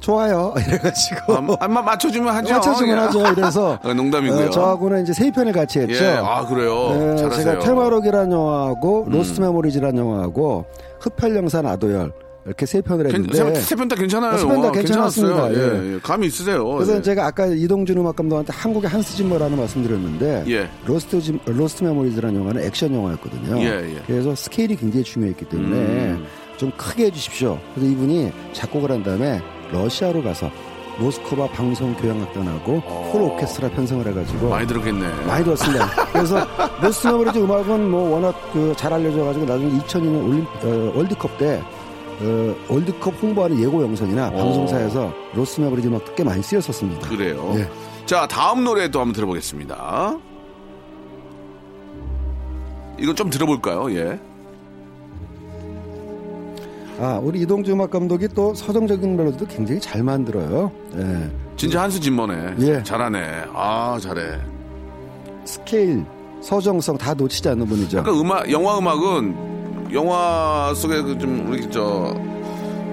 [0.00, 2.54] 좋아요 이래가지고 아, 아, 마- 맞춰주면 하죠.
[2.54, 3.00] 맞춰주면 예.
[3.00, 3.26] 하죠.
[3.32, 4.46] 이래서 아, 농담이고요.
[4.46, 6.04] 어, 저하고는 이제 세 편을 같이 했죠.
[6.04, 6.88] 예, 아 그래요.
[6.90, 7.22] 예.
[7.24, 7.30] 음.
[7.30, 10.66] 제가 퇴마록이라는 영화하고 로스트 메모리즈라는 영화하고
[11.00, 12.12] 흡혈형사 나도열
[12.48, 14.34] 이렇게 세 편을 했는데 세편 다 괜찮아요.
[14.34, 15.48] 어, 세편다 아, 괜찮았습니다.
[15.48, 15.82] 괜찮았어요.
[15.84, 15.88] 예.
[15.90, 16.00] 예, 예.
[16.02, 16.64] 감이 있으세요.
[16.66, 17.02] 그래서 예.
[17.02, 20.68] 제가 아까 이동준 음악 감독한테 한국의 한스 짐머라는 말씀드렸는데 예.
[20.86, 23.58] 로스트 짐- 로스트 메모리즈라는 영화는 액션 영화였거든요.
[23.60, 24.02] 예, 예.
[24.06, 26.24] 그래서 스케일이 굉장히 중요했기 때문에 음.
[26.56, 27.58] 좀 크게 해주십시오.
[27.74, 30.50] 그래서 이분이 작곡을 한 다음에 러시아로 가서
[30.98, 33.10] 모스크바 방송 교향악단하고 어.
[33.12, 35.06] full 오케스트라 편성을 해가지고 많이 들었겠네.
[35.26, 35.86] 많이 들었습니다.
[36.12, 36.44] 그래서
[36.82, 41.62] 로스트 메모리즈 음악은 뭐 워낙 그 잘 알려져가지고 나중에 2002년 올림 어, 월드컵 때
[42.20, 44.30] 어, 월드컵 홍보하는 예고 영상이나 어.
[44.32, 47.08] 방송사에서 로스트 메모리즈 음악도 꽤 많이 쓰였었습니다.
[47.08, 47.52] 그래요.
[47.56, 47.68] 예.
[48.06, 50.18] 자 다음 노래 또 한번 들어보겠습니다.
[52.98, 53.92] 이거 좀 들어볼까요?
[53.94, 54.18] 예.
[57.00, 60.72] 아 우리 이동주 음악 감독이 또 서정적인 멜로디도 굉장히 잘 만들어요.
[60.96, 61.30] 예.
[61.56, 62.54] 진짜 한수 진머네.
[62.60, 62.82] 예.
[62.82, 63.44] 잘하네.
[63.54, 64.40] 아 잘해.
[65.44, 66.04] 스케일,
[66.40, 68.00] 서정성 다 놓치지 않는 분이죠.
[68.00, 69.47] 아까 음악 영화 음악은
[69.92, 72.14] 영화 속에 그 좀 우리 저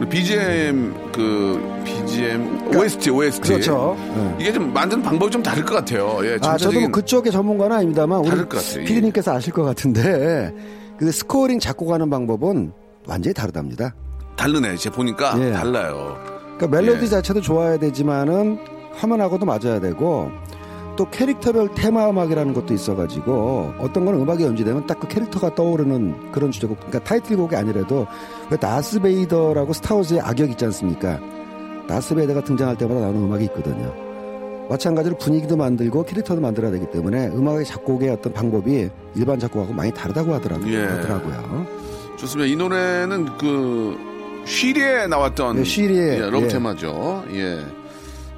[0.10, 3.96] BGM 그 BGM OST OST 그렇죠.
[4.18, 4.36] 예.
[4.42, 6.20] 이게 좀 만드는 방법이 좀 다를 것 같아요.
[6.24, 8.32] 예, 아, 저도 뭐 그쪽의 전문가는 아닙니다만 우리.
[8.40, 8.84] 예.
[8.84, 10.54] 피디님께서 아실 것 같은데
[10.98, 12.72] 그 scoring 작곡하는 방법은
[13.08, 13.94] 완전히 다르답니다.
[14.36, 14.76] 다르네.
[14.76, 15.52] 제가 보니까 예.
[15.54, 16.18] 달라요.
[16.58, 17.08] 그러니까 멜로디 예.
[17.08, 18.60] 자체도 좋아야 되지만은
[18.96, 20.30] 화면하고도 맞아야 되고
[20.96, 26.52] 또 캐릭터별 테마 음악이라는 것도 있어가지고 어떤 건 음악이 연주되면 딱 그 캐릭터가 떠오르는 그런
[26.52, 28.08] 주제곡 그러니까 타이틀곡이 아니라도
[28.50, 31.20] 왜 다스베이더라고 스타워즈의 악역 있지 않습니까
[31.88, 33.94] 다스베이더가 등장할 때마다 나오는 음악이 있거든요
[34.70, 40.34] 마찬가지로 분위기도 만들고 캐릭터도 만들어야 되기 때문에 음악의 작곡의 어떤 방법이 일반 작곡하고 많이 다르다고
[40.34, 40.86] 하더라고요, 예.
[40.86, 41.68] 하더라고요.
[42.18, 42.52] 좋습니다.
[42.52, 43.96] 이 노래는 그
[44.46, 46.48] 쉬리에 나왔던 네, 쉬리에, 예, love 예.
[46.48, 47.26] 테마죠.
[47.34, 47.60] 예.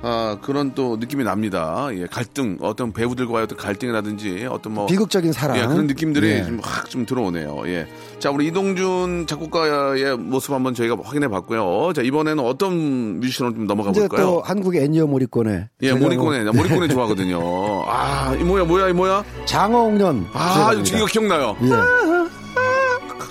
[0.03, 1.87] 아, 그런 또 느낌이 납니다.
[1.93, 6.43] 예, 갈등, 어떤 배우들과의 어떤 갈등이라든지 어떤 뭐 비극적인 사랑 예, 그런 느낌들이 예.
[6.45, 7.63] 좀 확 좀 들어오네요.
[7.65, 7.87] 예.
[8.19, 11.93] 자, 우리 이동준 작곡가의 모습 한번 저희가 확인해 봤고요.
[11.93, 14.25] 자, 이번에는 어떤 뮤지션으로 좀 넘어가 이제 볼까요?
[14.25, 16.43] 또 한국의 애니어 모리꼬네 예, 모리코네.
[16.43, 17.83] 뭐- 나 모리코네 좋아하거든요.
[17.87, 19.23] 아, 이 뭐야, 뭐야, 이 뭐야?
[19.45, 20.71] 장어홍련 아.
[20.73, 21.55] 이거 기억나요.
[21.63, 21.67] 예.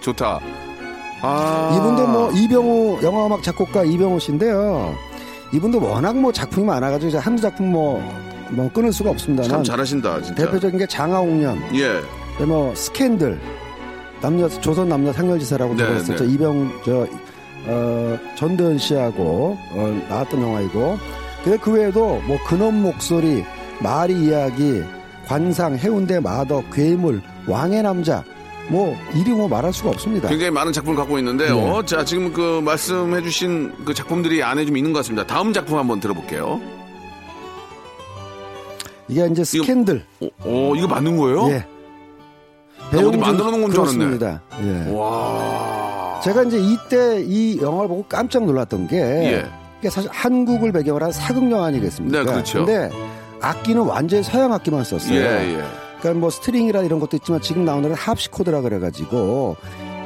[0.01, 0.39] 좋다.
[1.23, 1.75] 아.
[1.77, 4.95] 이분도 뭐 이병호 영화음악 작곡가 이병호 씨인데요.
[5.57, 8.03] 이분도 워낙 뭐 작품이 많아가지고 이제 한두 작품 뭐,
[8.51, 10.45] 뭐 끊을 수가 없습니다만 참 잘하신다, 진짜.
[10.45, 12.01] 대표적인 게 장하홍련, 예.
[12.33, 13.41] 그다음에 뭐 스캔들,
[14.21, 16.25] 남녀 조선 남녀 상렬지사라고 네, 들었었죠.
[16.25, 16.33] 네.
[16.33, 17.07] 이병 저
[17.69, 20.99] 어, 전도연 씨하고 어, 나왔던 영화이고
[21.43, 23.45] 근데 그 외에도 뭐 근원 목소리,
[23.81, 24.83] 마리 이야기,
[25.27, 28.23] 관상, 해운대 마덕, 괴물, 왕의 남자
[28.69, 30.29] 뭐 이리 뭐 말할 수가 없습니다.
[30.29, 31.57] 굉장히 많은 작품을 갖고 있는데요.
[31.57, 31.87] 네.
[31.87, 35.27] 자, 지금 그 말씀해주신 그 작품들이 안에 좀 있는 것 같습니다.
[35.27, 36.61] 다음 작품 한번 들어볼게요.
[39.09, 40.05] 이게 이제 스캔들.
[40.21, 41.49] 어, 어, 이거 맞는 거예요?
[41.51, 41.65] 예.
[42.91, 44.39] 나 어디 만들어 놓은 건줄 알았네.
[44.63, 44.93] 예.
[44.93, 46.21] 와.
[46.25, 49.47] 제가 이제 이때 이 영화를 보고 깜짝 놀랐던 게 예.
[49.79, 52.19] 이게 사실 한국을 배경으로 한 사극 영화 아니겠습니까?
[52.19, 52.65] 네, 그렇죠.
[52.65, 52.91] 근데
[53.41, 55.15] 악기는 완전히 서양 악기만 썼어요.
[55.15, 55.86] 예, 예.
[56.07, 59.57] 그러니까 뭐 string이라 이런 것도 있지만 지금 나오는 건 하프시코드라 그래가지고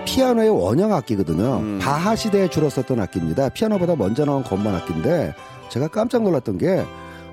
[0.06, 1.58] 피아노의 원형 악기거든요.
[1.58, 1.78] 음.
[1.80, 3.50] 바하 시대에 주로 썼던 악기입니다.
[3.50, 5.34] 피아노보다 먼저 나온 건반 악기인데
[5.68, 6.84] 제가 깜짝 놀랐던 게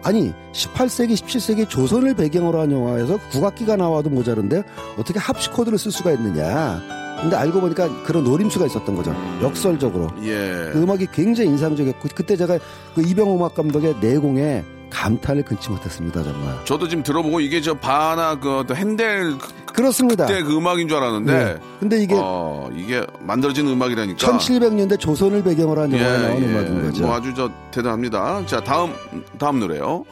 [0.04, 4.64] 아니 18세기 17세기 조선을 배경으로 한 영화에서 국악기가 나와도 모자른데
[4.98, 6.82] 어떻게 합시코드를 쓸 수가 있느냐.
[7.22, 9.16] 근데 알고 보니까 그런 노림수가 있었던 거죠.
[9.42, 10.10] 역설적으로.
[10.24, 10.70] 예.
[10.72, 12.60] 그 음악이 굉장히 인상적이었고 그때 제가
[12.94, 16.66] 그 이병호 음악 감독의 내공에 감탄을 금치 못했습니다 정말.
[16.66, 19.38] 저도 지금 들어보고 이게 저 바나 그 핸델
[19.74, 20.26] 그렇습니다.
[20.26, 21.34] 그때 그 음악인 줄 알았는데.
[21.34, 21.58] 네.
[21.80, 24.18] 근데 이게 어, 이게 만들어진 음악이라니까.
[24.18, 26.46] 1700년대 조선을 배경으로 한 영화에 나온 예.
[26.48, 27.06] 음악인 거죠.
[27.06, 28.46] 뭐 아주 저 대단합니다.
[28.46, 28.94] 자, 다음
[29.38, 30.04] 다음 노래요.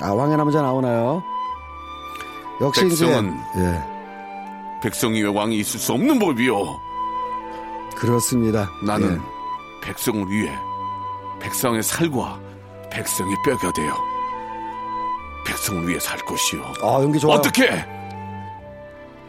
[0.00, 1.22] 아 왕의 남자 나오나요?
[2.60, 3.82] 역시 백성은 이제 예
[4.82, 6.54] 백성이 왜 왕이 있을 수 없는 법이요.
[7.96, 8.70] 그렇습니다.
[8.84, 9.86] 나는 예.
[9.86, 10.54] 백성을 위해
[11.40, 12.38] 백성의 살과
[12.90, 13.94] 백성의 뼈가 되어
[15.46, 16.62] 백성을 위해 살 것이요.
[16.82, 17.38] 아 연기 좋아요.
[17.38, 17.84] 어떻게?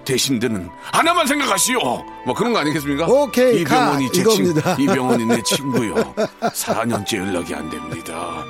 [0.06, 1.80] 대신들은 하나만 생각하시오.
[2.26, 3.06] 뭐 그런 거 아니겠습니까?
[3.08, 4.12] 오케이, 이병헌이 가!
[4.14, 4.76] 제 이겁니다.
[4.76, 5.96] 친구, 이병헌이 내 친구요.
[6.42, 8.44] 4년째 연락이 안 됩니다.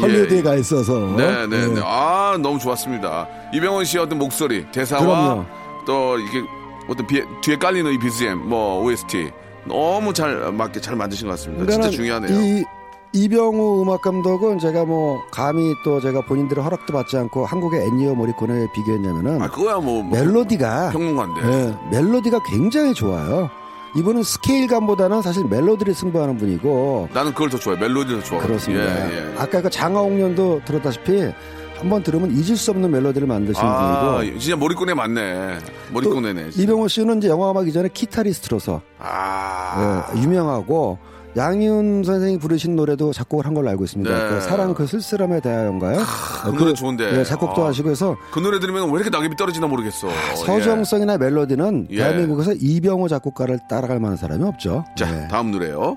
[0.00, 0.42] 헐리우드에 예.
[0.42, 0.92] 가 있어서.
[1.16, 1.66] 네, 네, 예.
[1.66, 1.80] 네.
[1.84, 3.28] 아, 너무 좋았습니다.
[3.54, 5.46] 이병헌 씨의 어떤 목소리, 대사와 그럼요.
[5.86, 6.42] 또 이게
[6.88, 9.30] 어떤 비- 뒤에 깔리는 이 BGM, 뭐 OST
[9.66, 11.70] 너무 잘 맞게 잘 만드신 것 같습니다.
[11.72, 12.40] 진짜 중요하네요.
[12.40, 12.64] 이
[13.12, 18.68] 이병우 음악 감독은 제가 뭐 감히 또 제가 본인들의 허락도 받지 않고 한국의 엔니오 모리코네에
[18.72, 21.40] 비교했냐면은 아, 그거야 뭐, 뭐 멜로디가 평론가인데.
[21.42, 23.50] 예, 멜로디가 굉장히 좋아요.
[23.96, 27.80] 이분은 스케일감보다는 사실 멜로디를 승부하는 분이고 나는 그걸 더 좋아해.
[27.80, 28.46] 멜로디를 더 좋아해.
[28.46, 28.84] 그렇습니다.
[28.84, 29.34] 예, 예.
[29.36, 31.32] 아까 그 장하옥년도 들었다시피
[31.80, 35.58] 한번 들으면 잊을 수 없는 멜로디를 만드신 아, 분이고 진짜 머리꼬네 맞네.
[35.92, 36.50] 머리꼬네네.
[36.54, 40.06] 이병호 씨는 이제 영화 음악 이전에 기타리스트로서 아.
[40.14, 40.98] 예, 유명하고
[41.36, 44.12] 양희은 선생이 부르신 노래도 작곡을 한 걸로 알고 있습니다.
[44.12, 44.28] 네.
[44.30, 45.98] 그 사랑 그 쓸쓸함에 대하여인가요?
[46.44, 47.12] 그 노래 좋은데.
[47.12, 47.68] 네, 작곡도 아.
[47.68, 50.08] 하시고 해서 그 노래 들으면 왜 이렇게 낙엽이 떨어지나 모르겠어.
[50.36, 51.98] 서정성이나 멜로디는 예.
[51.98, 54.84] 대한민국에서 이병호 작곡가를 따라갈 만한 사람이 없죠.
[54.90, 54.94] 예.
[54.96, 55.28] 자, 네.
[55.28, 55.96] 다음 노래요.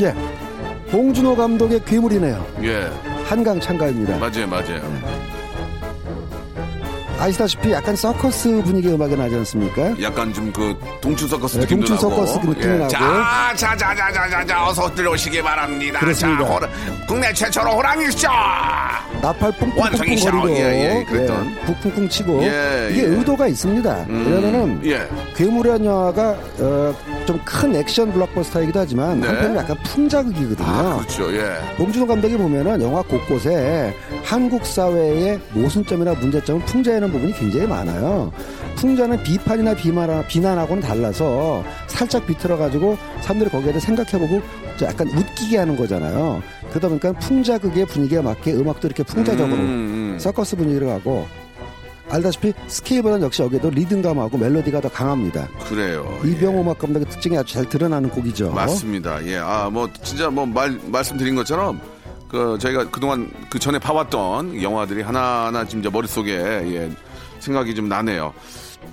[0.00, 0.14] 예.
[0.90, 2.46] 봉준호 감독의 괴물이네요.
[2.64, 2.90] 예.
[3.26, 4.18] 한강 창가입니다.
[4.18, 5.39] 맞아요, 맞아요.
[7.20, 9.94] 아시다시피 약간 서커스 분위기의 음악이 나지 않습니까?
[10.00, 12.26] 약간 좀 그 동춘 서커스 네, 느낌도 동춘 나고.
[12.26, 12.88] 서커스 그 느낌이 나고.
[12.88, 16.00] 자, 자, 자, 자, 자, 자, 자, 어서 들어오시기 바랍니다.
[16.00, 16.44] 그렇습니다.
[16.44, 16.68] 자, 호라,
[17.06, 18.26] 국내 최초로 호랑이 쇼.
[19.22, 20.40] 나팔 완성이 샤워.
[20.42, 21.54] 뿡뿡뿡 거리고 예, 예, 그랬던.
[21.66, 23.06] 북풍풍 치고 예, 이게 예.
[23.06, 24.06] 의도가 있습니다.
[24.08, 25.06] 음, 왜냐면은 예.
[25.36, 26.30] 괴물이라는 영화가
[26.60, 26.94] 어,
[27.26, 29.26] 좀 큰 액션 블록버스터이기도 하지만 네.
[29.26, 30.66] 한편으로 약간 풍자극이거든요.
[30.66, 31.34] 아, 그렇죠.
[31.36, 31.58] 예.
[31.76, 38.32] 봉준호 감독이 보면은 영화 곳곳에 한국 사회의 모순점이나 문제점을 풍자하는 부분이 굉장히 많아요.
[38.76, 44.40] 풍자는 비판이나 비만, 비난하고는 달라서 살짝 비틀어 가지고 사람들이 거기에 대해 생각해보고
[44.76, 46.42] 좀 약간 웃기게 하는 거잖아요.
[46.70, 49.60] 그러다 보니까 풍자극의 분위기에 맞게 음악도 이렇게 풍자적으로 음,
[50.14, 50.18] 음.
[50.18, 51.26] 서커스 분위기로 가고
[52.10, 55.48] 알다시피 스케일보다는 역시 여기도 리듬감하고 멜로디가 더 강합니다.
[55.68, 56.18] 그래요.
[56.24, 58.50] 이병호 음악 감독의 특징이 아주 잘 드러나는 곡이죠.
[58.50, 59.24] 맞습니다.
[59.26, 59.36] 예.
[59.38, 61.80] 아, 뭐, 진짜 뭐, 말, 말씀드린 것처럼,
[62.30, 66.90] 그, 저희가 그동안 그 전에 봐왔던 영화들이 하나하나 지금 이제 머릿속에, 예,
[67.40, 68.32] 생각이 좀 나네요.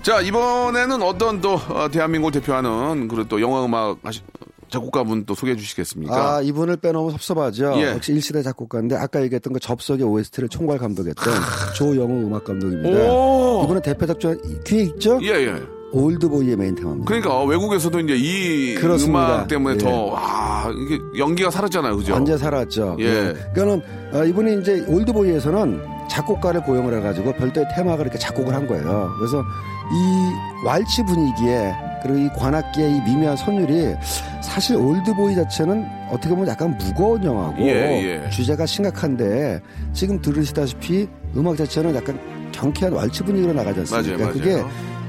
[0.01, 4.21] 자, 이번에는 어떤 또, 어, 대한민국을 대표하는, 그리고 또 영화 음악 하시,
[4.69, 6.35] 작곡가분 또 소개해 주시겠습니까?
[6.37, 7.73] 아, 이분을 빼놓으면 섭섭하죠.
[7.77, 7.91] 예.
[7.91, 11.33] 역시 1세대 작곡가인데 아까 얘기했던 그 접속의 OST를 총괄 감독했던
[11.75, 13.11] 조영욱 음악 감독입니다.
[13.11, 13.61] 오!
[13.63, 15.19] 이분은 대표작 중 이게 있죠?
[15.23, 15.76] 예, 예.
[15.91, 17.05] 올드보이의 메인 테마입니다.
[17.07, 19.35] 그러니까 외국에서도 이제 이 그렇습니다.
[19.35, 19.77] 음악 때문에 예.
[19.77, 21.95] 더, 아, 이게 연기가 살았잖아요.
[21.97, 22.13] 그죠?
[22.13, 22.97] 완전 살았죠.
[22.99, 23.33] 예.
[23.53, 23.81] 그러니까는
[24.13, 29.11] 어, 이분이 이제 올드보이에서는 작곡가를 고용을 해가지고 별도의 테마를 이렇게 작곡을 한 거예요.
[29.17, 31.73] 그래서 이 왈츠 분위기에
[32.03, 33.95] 그리고 이 관악기의 이 미묘한 선율이
[34.41, 38.29] 사실 올드보이 자체는 어떻게 보면 약간 무거운 영화고 예, 예.
[38.29, 39.61] 주제가 심각한데
[39.93, 42.19] 지금 들으시다시피 음악 자체는 약간
[42.51, 44.17] 경쾌한 왈츠 분위기로 나가지 않습니까?
[44.17, 44.33] 맞아요, 맞아요.
[44.33, 44.63] 그게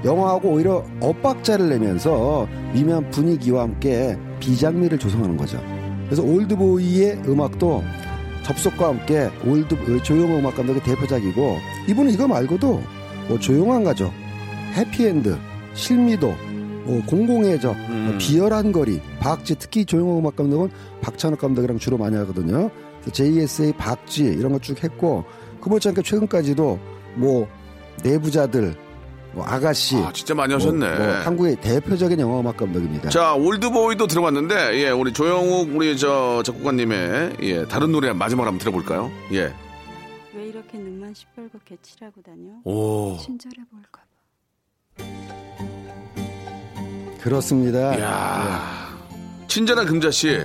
[0.05, 5.61] 영화하고 오히려 엇박자를 내면서 미묘한 분위기와 함께 비장미를 조성하는 거죠.
[6.07, 7.83] 그래서 올드보이의 음악도
[8.45, 11.59] 접속과 함께 올드 어, 조영욱 음악 감독의 대표작이고
[11.89, 12.83] 이분은 이거 말고도
[13.29, 14.11] 뭐 조용한 가족,
[14.75, 15.37] 해피엔드,
[15.75, 20.71] 실미도, 어, 공공의 적, 어, 비열한 거리, 박쥐, 특히 조용호 음악 감독은
[21.03, 22.71] 박찬욱 감독이랑 주로 많이 하거든요.
[23.13, 25.25] JSA 박쥐 이런 거 쭉 했고
[25.61, 26.79] 그 못지않게 최근까지도
[27.17, 27.47] 뭐
[28.03, 28.75] 내부자들,
[29.33, 30.89] 뭐 아가씨, 아, 진짜 많이 하셨네.
[30.97, 33.11] 뭐, 뭐 한국의 대표적인 영화 음악 감독입니다.
[33.11, 39.11] 자, 올드보이도 들어봤는데, 예, 우리 조영욱, 우리 저 작곡가님의, 예, 다른 노래 마지막으로 한번 들어볼까요?
[39.33, 39.53] 예.
[40.35, 42.53] 왜 이렇게 눈만 시뻘겋게 칠하고 다녀?
[42.65, 43.17] 오.
[43.19, 44.09] 친절해 보일까 봐.
[47.21, 48.01] 그렇습니다.
[48.01, 48.89] 야
[49.49, 50.45] 친절한 금자씨.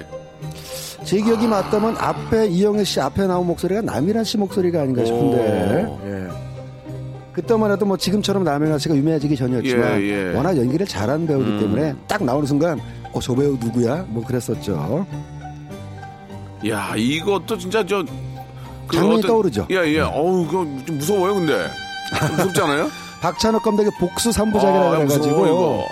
[1.06, 6.00] 제 기억이 맞다면 앞에 이영애 씨 앞에 나온 목소리가 남이란 씨 목소리가 아닌가 싶은데 오.
[6.06, 6.42] 예.
[7.34, 10.36] 그때만 해도 뭐 지금처럼 남이란 씨가 유명해지기 전이었지만 예, 예.
[10.36, 11.60] 워낙 연기를 잘하는 배우기 음.
[11.60, 12.80] 때문에 딱 나오는 순간
[13.12, 14.06] 어 저 배우 누구야?
[14.08, 15.06] 뭐 그랬었죠.
[16.67, 18.04] 야 이것도 진짜 저.
[18.88, 19.67] 그 장면이 떠오르죠?
[19.72, 20.00] 예, 예.
[20.02, 21.67] 어우, 그거 좀 무서워요, 근데.
[22.62, 22.89] 않아요?
[23.22, 25.86] 박찬욱 감독의 복수 3부작이라고 아, 해가지고.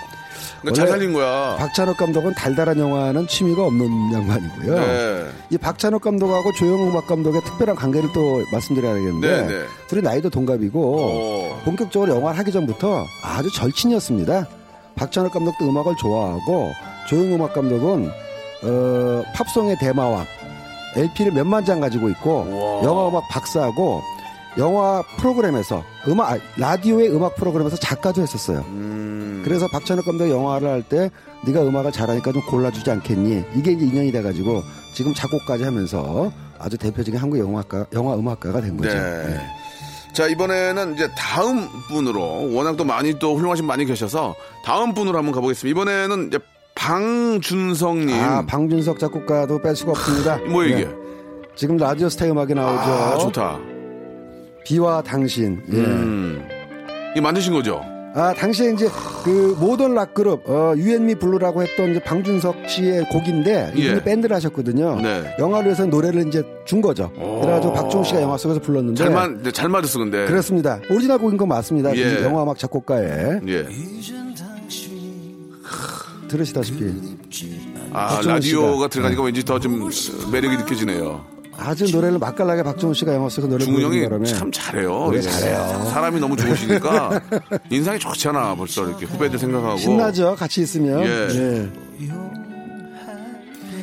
[0.61, 1.55] 그러니까 잘 살린 거야.
[1.57, 4.79] 박찬욱 감독은 달달한 영화는 취미가 없는 양반이고요.
[4.79, 5.25] 네.
[5.49, 9.65] 이 박찬욱 감독하고 조영욱 감독의 특별한 관계를 또 말씀드려야겠는데 네, 네.
[9.87, 11.61] 둘이 나이도 동갑이고 어.
[11.65, 14.47] 본격적으로 영화를 하기 전부터 아주 절친이었습니다.
[14.95, 16.71] 박찬욱 감독도 음악을 좋아하고
[17.09, 18.11] 조영욱 감독은
[18.63, 20.25] 어, 팝송의 대마왕
[20.95, 22.83] LP를 몇만 장 가지고 있고 우와.
[22.83, 24.01] 영화 음악 박사하고
[24.57, 28.59] 영화 프로그램에서 음악 아, 라디오의 음악 프로그램에서 작가도 했었어요.
[28.67, 29.30] 음.
[29.43, 31.09] 그래서 박찬욱 감독 영화를 할 때
[31.45, 33.43] 네가 음악을 잘하니까 좀 골라주지 않겠니?
[33.55, 34.61] 이게 이제 인연이 돼가지고
[34.93, 38.93] 지금 작곡까지 하면서 아주 대표적인 한국 영화가 영화 음악가가 된 거죠.
[38.95, 38.99] 네.
[39.27, 39.39] 네.
[40.13, 45.17] 자, 이번에는 이제 다음 분으로, 워낙 또 많이 또 훌륭하신 분 많이 계셔서, 다음 분으로
[45.17, 45.71] 한번 가보겠습니다.
[45.71, 46.37] 이번에는 이제
[46.75, 48.13] 방준성님.
[48.21, 50.37] 아 방준석 작곡가도 뺄 수가 없습니다.
[50.49, 50.85] 뭐 이게?
[50.85, 50.91] 네.
[51.55, 52.91] 지금 라디오 스타 음악에 나오죠.
[52.91, 53.59] 아, 좋다.
[54.65, 55.61] 비와 당신.
[55.71, 55.77] 예.
[55.77, 56.47] 음.
[57.15, 57.81] 이 만드신 거죠?
[58.13, 58.89] 아 당시에 이제
[59.23, 64.03] 그 modern rock 그룹 어, 유앤미 블루라고 했던 이제 방준석 씨의 곡인데 이분이 예.
[64.03, 64.99] 밴드를 하셨거든요.
[65.01, 65.35] 네.
[65.39, 67.11] 영화를 위해서 노래를 이제 준 거죠.
[67.17, 67.39] 오.
[67.41, 70.25] 그래가지고 박중훈 씨가 영화 속에서 불렀는데 잘, 만, 네, 잘 맞았어, 근데.
[70.25, 70.79] 그렇습니다.
[70.89, 71.95] 오리지널 곡인 건 맞습니다.
[71.95, 72.19] 예.
[72.19, 73.65] 이 영화 음악 작곡가의 예.
[76.27, 76.93] 들으시다시피
[77.93, 78.87] 아, 라디오가.
[78.87, 79.89] 들어가니까 왠지 더 좀
[80.31, 81.25] 매력이 느껴지네요.
[81.63, 84.89] 아주 노래를 맛깔나게 박중훈 씨가 영화 속에서 노래 중훈 형이 바람에 참 잘해요.
[84.89, 85.21] 노래 예.
[85.21, 85.85] 잘해요.
[85.91, 87.21] 사람이 너무 좋으시니까
[87.69, 89.77] 인상이 좋잖아, 벌써 이렇게 후배들 생각하고.
[89.77, 90.35] 신나죠.
[90.35, 91.01] 같이 있으면.
[91.03, 91.27] 예.
[91.29, 91.69] 예.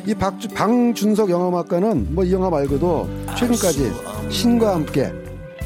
[0.05, 3.91] 이 박, 방준석 영화음악가는 뭐 이 영화 말고도 최근까지
[4.29, 5.11] 신과 함께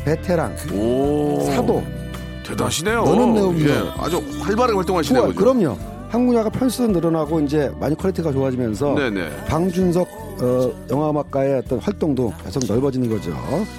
[0.05, 1.41] 베테랑 오.
[1.49, 1.83] 사도
[2.45, 3.03] 대단하시네요.
[3.05, 3.67] 너는 내 운명.
[3.69, 5.33] 예, 아주 활발하게 활동하시네요.
[5.33, 5.77] 그럼요.
[6.09, 9.45] 한국 영화가 편수도 늘어나고 이제 많이 quality가 좋아지면서 네네.
[9.47, 10.07] 방준석
[10.41, 13.31] 어, 영화음악가의 어떤 활동도 계속 넓어지는 거죠.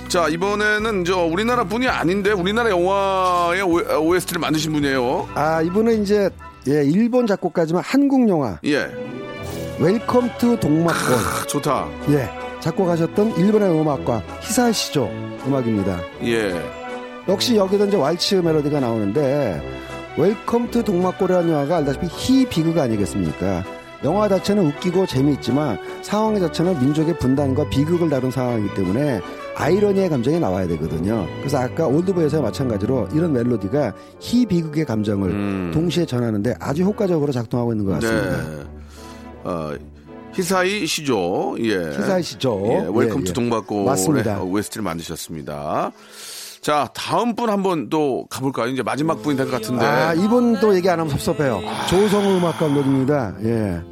[0.08, 5.28] 자, 이번에는 저 우리나라 분이 아닌데 우리나라 영화의 OST를 만드신 분이에요.
[5.34, 6.30] 아 이분은 이제
[6.68, 8.88] 예 일본 작곡가지만 한국 영화 예.
[9.78, 11.88] 웰컴 투 동막골 아, 좋다.
[12.10, 15.04] 예 작곡하셨던 일본의 음악가 히사이시 조
[15.46, 16.00] 음악입니다.
[16.22, 16.54] 예.
[17.28, 19.60] 역시 여기도 이제 왈츠 멜로디가 나오는데
[20.16, 23.64] 웰컴 투 동막골이라는 영화가 알다시피 희비극 아니겠습니까?
[24.02, 29.20] 영화 자체는 웃기고 재미있지만 상황 자체는 민족의 분단과 비극을 다룬 상황이기 때문에
[29.56, 31.26] 아이러니의 감정이 나와야 되거든요.
[31.38, 35.70] 그래서 아까 올드보이에서 마찬가지로 이런 멜로디가 희 비극의 감정을 음.
[35.72, 38.42] 동시에 전하는데 아주 효과적으로 작동하고 있는 것 같습니다.
[38.42, 38.64] 네.
[39.44, 39.72] 어,
[40.34, 41.56] 히사이시 조.
[41.60, 41.90] 예.
[41.96, 42.60] 히사이시 조.
[42.66, 42.74] 예.
[42.92, 43.32] 웰컴 예, 투 예.
[43.32, 44.42] 동막골의 맞습니다.
[44.42, 45.92] OST를 만드셨습니다.
[46.64, 48.68] 자, 다음 분 한번 또 가볼까요?
[48.68, 49.84] 이제 마지막 분이 될 것 같은데.
[49.84, 51.60] 아 이분도 얘기 안 하면 섭섭해요.
[51.90, 53.34] 조성우 음악 감독입니다.
[53.44, 53.82] 예.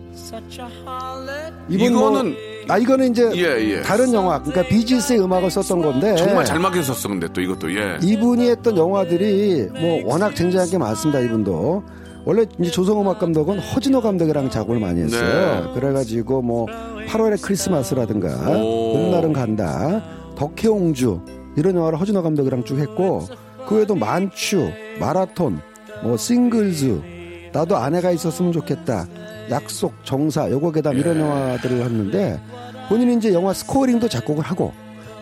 [1.69, 2.37] 이분 이거는 뭐,
[2.69, 3.83] 아 이거는 이제 예, 예.
[3.83, 7.99] 다른 영화 그러니까 비지스의 음악을 썼던 건데 정말 잘 맞췄었어, 근데 또 이것도, 예.
[8.01, 11.21] 이분이 했던 영화들이 뭐 워낙 쟁쟁한 게 많습니다.
[11.21, 11.83] 이분도
[12.25, 15.67] 원래 이제 조성우 음악 감독은 허진호 감독이랑 작업을 많이 했어요.
[15.67, 15.73] 네.
[15.79, 16.67] 그래가지고 뭐
[17.07, 18.95] 8월의 크리스마스라든가 오.
[18.95, 20.03] 봄날은 간다,
[20.37, 21.21] 덕혜옹주
[21.57, 23.27] 이런 영화를 허진호 감독이랑 쭉 했고
[23.67, 25.61] 그 외에도 만추, 말아톤,
[26.03, 29.07] 뭐 싱글즈, 나도 아내가 있었으면 좋겠다,
[29.51, 31.21] 약속, 정사, 여고 괴담 이런 예.
[31.21, 32.41] 영화들을 했는데
[32.89, 34.73] 본인이 이제 영화 scoring도 작곡을 하고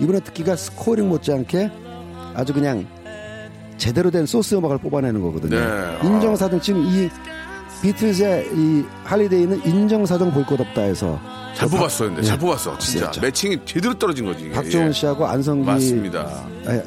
[0.01, 1.71] 이번에 듣기가 scoring 못지않게
[2.35, 2.87] 아주 그냥
[3.77, 5.59] 제대로 된 소스 음악을 뽑아내는 거거든요.
[5.59, 5.99] 네.
[6.05, 7.09] 인정사정 지금 이
[7.83, 11.19] 비틀즈의 이 Holiday는 인정사정 볼 것 없다 해서
[11.57, 12.23] 잘 박- 뽑았어, 근데.
[12.23, 12.27] 예.
[12.27, 13.01] 잘 뽑았어, 진짜.
[13.01, 13.21] 그렇죠.
[13.21, 14.45] matching이 제대로 떨어진 거지.
[14.45, 14.53] 이게.
[14.53, 14.93] 박중훈 예.
[14.93, 16.21] 씨하고 안성기 맞습니다.
[16.67, 16.81] 아,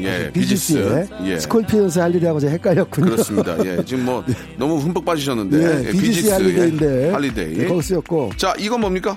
[0.00, 1.08] 예, 비지스의 비지스.
[1.24, 1.38] 예.
[1.40, 3.10] 스콜피언스 Holiday하고 제가 헷갈렸군요.
[3.10, 3.56] 그렇습니다.
[3.66, 4.24] 예, 지금 뭐
[4.56, 7.56] 너무 흠뻑 빠지셨는데 예, 예, 비지스 Holiday인데 Holiday.
[7.58, 9.16] 네, 거기 쓰였고 자, 이건 뭡니까?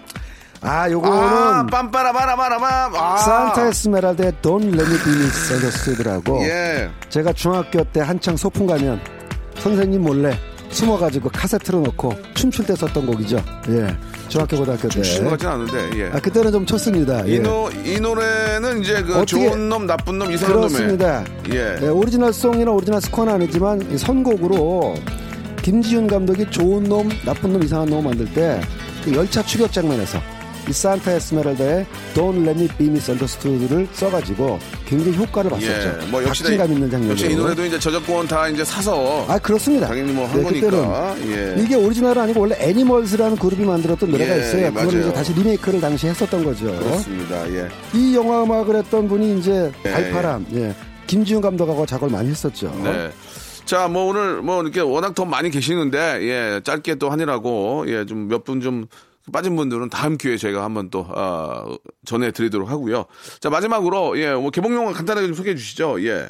[0.63, 2.95] 아 요거는 아, 빰빠라바라바라밤.
[2.95, 3.17] 아.
[3.17, 6.89] 산타 에스메랄다의 Don't Let Me Be Misunderstood라고 예.
[7.09, 8.99] 제가 중학교 때 한창 소풍 가면
[9.59, 10.37] 선생님 몰래
[10.69, 13.37] 숨어가지고 카세트로 넣고 춤출 때 썼던 곡이죠.
[13.69, 13.95] 예.
[14.31, 15.01] 중학교 고등학교 때.
[15.03, 16.05] 추는 것 같진 않은데, 예.
[16.07, 17.21] 아 그때는 좀 쳤습니다.
[17.25, 17.39] 이, 예.
[17.39, 21.23] 노, 이 노래는 이제 그 좋은 놈, 나쁜 놈, 이상한 그렇습니다.
[21.49, 21.55] 놈에.
[21.57, 21.79] 예.
[21.79, 24.95] 네, 오리지널 song이나 오리지널 스코어는 아니지만 이 선곡으로
[25.61, 28.59] 김지운 감독이 좋은 놈, 나쁜 놈, 이상한 놈 만들 때
[29.03, 30.19] 그 열차 추격 장면에서
[30.69, 35.71] 이 산타 에스메랄다의 Don't Let Me Be Misunderstood를 써가지고 굉장히 효과를 봤었죠.
[36.01, 36.05] 예.
[36.11, 37.11] 뭐 역시 박진감 있는 장면으로.
[37.11, 39.87] 역시 이 노래도 이제 저작권 다 이제 사서 아 그렇습니다.
[39.87, 41.15] 당연히 뭐한 네, 거니까.
[41.15, 41.63] 그때는 예.
[41.63, 44.67] 이게 오리지널은 아니고 원래 애니멀스라는 그룹이 만들었던 노래가 예, 있어요.
[44.73, 44.99] 그걸 맞아요.
[45.01, 46.65] 이제 다시 리메이크를 당시에 했었던 거죠.
[46.77, 47.49] 그렇습니다.
[47.53, 47.67] 예.
[47.93, 50.75] 이 영화 음악을 했던 분이 이제 예, 달파람, 예.
[51.07, 52.71] 김지훈 감독하고 작업을 많이 했었죠.
[52.83, 53.09] 네.
[53.65, 58.27] 자, 뭐 오늘 뭐 이렇게 워낙 더 많이 계시는데 예, 짧게 또 하느라고 예, 좀
[58.27, 58.85] 몇 분좀
[59.31, 61.65] 빠진 분들은 다음 기회에 저희가 한번 또 아,
[62.05, 63.05] 전해 드리도록 하고요.
[63.39, 66.03] 자, 마지막으로 예, 뭐 개봉 영화 간단하게 좀 소개해 주시죠.
[66.05, 66.29] 예.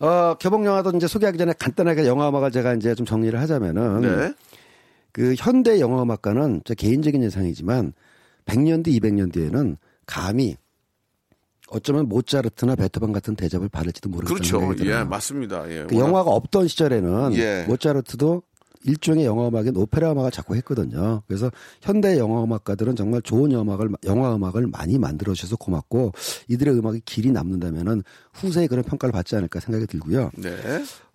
[0.00, 4.34] 어, 개봉 영화도 이제 소개하기 전에 간단하게 영화 음악을 제가 이제 좀 정리를 하자면은 네.
[5.12, 7.92] 그 현대 영화 음악가는 제 개인적인 예상이지만
[8.46, 10.56] 100년 뒤, 200년 뒤에는 감히
[11.70, 14.90] 어쩌면 모차르트나 베토벤 같은 대접을 받을지도 모르겠다는 그렇죠.
[14.90, 15.04] 예.
[15.04, 15.70] 맞습니다.
[15.70, 15.86] 예.
[15.88, 17.64] 그 영화가 없던 시절에는 예.
[17.68, 18.42] 모차르트도
[18.84, 21.22] 일종의 영화 음악인 오페라 음악을 자꾸 했거든요.
[21.26, 21.50] 그래서
[21.82, 26.12] 현대 영화 음악가들은 정말 좋은 영화 음악을 영화 음악을 많이 만들어 주셔서 고맙고
[26.48, 28.02] 이들의 음악이 길이 남는다면은
[28.32, 30.30] 후세에 그런 평가를 받지 않을까 생각이 들고요.
[30.36, 30.50] 네.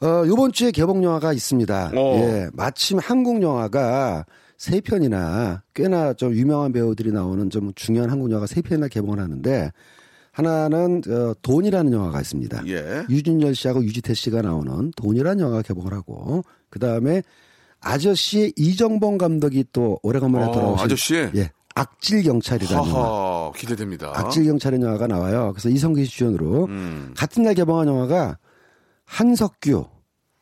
[0.01, 1.91] 어, 요번 주에 개봉 영화가 있습니다.
[1.95, 2.15] 어.
[2.19, 2.49] 예.
[2.53, 4.25] 마침 한국 영화가
[4.57, 9.71] 세 편이나 꽤나 좀 유명한 배우들이 나오는 좀 중요한 한국 영화가 세 편이나 개봉을 하는데
[10.31, 12.67] 하나는 어, 돈이라는 영화가 있습니다.
[12.67, 13.05] 예.
[13.09, 17.23] 유준열 씨하고 유지태 씨가 나오는 돈이라는 영화가 개봉을 하고 그 다음에
[17.85, 21.15] 아저씨의 이정범 감독이 또 오래간만에 어, 돌아오신 아저씨.
[21.35, 23.51] 예 악질 경찰이라는 영화.
[23.55, 24.11] 기대됩니다.
[24.15, 25.51] 악질 경찰이라는 영화가 나와요.
[25.53, 27.13] 그래서 이성기 씨 주연으로 음.
[27.15, 28.37] 같은 날 개봉한 영화가
[29.05, 29.85] 한석규,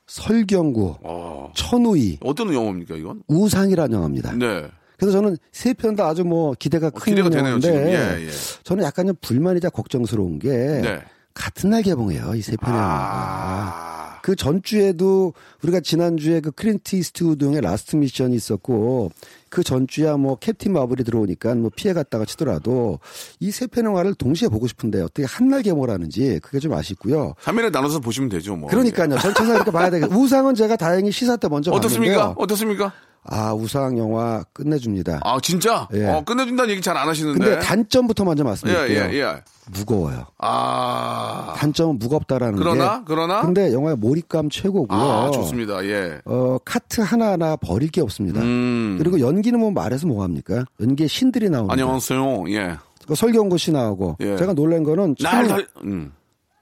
[0.08, 1.52] 설경구, 어.
[1.56, 3.24] 천우희, 어떤 영화입니까, 이건?
[3.28, 4.34] 우상이라는 영화입니다.
[4.34, 4.68] 네.
[4.98, 7.88] 그래서 저는 세 편 다 아주 뭐 기대가 어, 큰 기대가 되네요, 영화인데 지금.
[8.22, 8.32] 예, 예.
[8.64, 11.02] 저는 약간 좀 불만이자 걱정스러운 게 네.
[11.34, 12.36] 같은 날 개봉해요.
[12.36, 14.03] 이 세 편의 영화가.
[14.24, 14.26] 아.
[14.26, 19.12] 그 전주에도 우리가 지난주에 그 클린트 이스트우드의 라스트 미션이 있었고
[19.50, 23.00] 그 전주야 뭐 캡틴 마블이 들어오니까 뭐 피해 갔다가 치더라도
[23.42, 27.34] 이 세편 영화를 동시에 보고 싶은데 어떻게 한날 개봉을 하는지 그게 좀 아쉽고요.
[27.44, 28.70] 3일에 나눠서 보시면 되죠, 뭐.
[28.70, 29.18] 그러니까요.
[29.20, 32.16] 전체상 이렇게 봐야 되겠 우상은 제가 다행히 시사 때 먼저 어떻습니까?
[32.16, 32.36] 봤는데요.
[32.38, 32.94] 어떻습니까?
[33.26, 35.20] 아, 우상 영화 끝내줍니다.
[35.24, 35.88] 아, 진짜?
[35.94, 36.08] 예.
[36.08, 37.40] 어, 끝내준다는 얘기 잘 안 하시는데.
[37.40, 39.04] 근데 단점부터 먼저 예, 말씀드릴게요.
[39.12, 39.44] 예, 예.
[39.76, 40.26] 무거워요.
[40.40, 41.54] 아.
[41.58, 43.04] 단점은 무겁다라는 그러나, 게.
[43.08, 43.42] 그러나?
[43.42, 45.00] 근데 영화의 몰입감 최고고요.
[45.00, 45.84] 아, 좋습니다.
[45.86, 46.20] 예.
[46.26, 48.42] 어, 카트 하나 하나 버릴 게 없습니다.
[48.42, 48.98] 음.
[49.00, 50.66] 그리고 연기는 뭐 말해서 뭐 합니까?
[50.82, 51.72] 연기에 신들이 나오는.
[51.72, 52.44] 안녕하세요.
[52.50, 52.78] 예.
[53.08, 54.18] 그 설경구 씨 나오고.
[54.22, 54.38] 예.
[54.38, 55.16] 제가 놀란 거는.
[55.22, 56.12] 날 달, 음.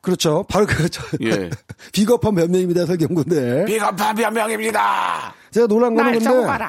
[0.02, 0.44] 그렇죠.
[0.50, 1.04] 바로 그렇죠.
[1.22, 1.50] 예.
[1.94, 3.66] 비겁한 변명입니다, 설경구인데.
[3.66, 5.34] 비겁한 변명입니다.
[5.52, 6.66] 제가 놀란 거는 날 근데.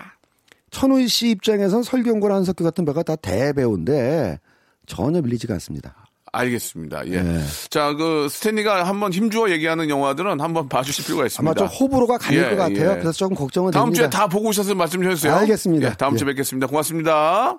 [0.70, 4.38] 천우희 씨 입장에선 설경구나 한석규 같은 배가 다 대배우인데
[4.86, 5.94] 전혀 밀리지가 않습니다.
[6.32, 7.06] 알겠습니다.
[7.08, 7.12] 예.
[7.16, 7.40] 예.
[7.68, 11.50] 자, 그 스탠리가 한번 힘주어 얘기하는 영화들은 한번 봐주실 필요가 있습니다.
[11.50, 12.90] 아마 좀 호불호가 갈릴 예, 것 같아요.
[12.92, 12.94] 예.
[12.94, 14.18] 그래서 조금 걱정은 다음 주에 됩니다.
[14.18, 15.34] 다 보고 오셔서 말씀 좀 해주세요.
[15.34, 15.88] 알겠습니다.
[15.90, 16.32] 예, 다음 주에 예.
[16.32, 16.66] 뵙겠습니다.
[16.68, 17.58] 고맙습니다.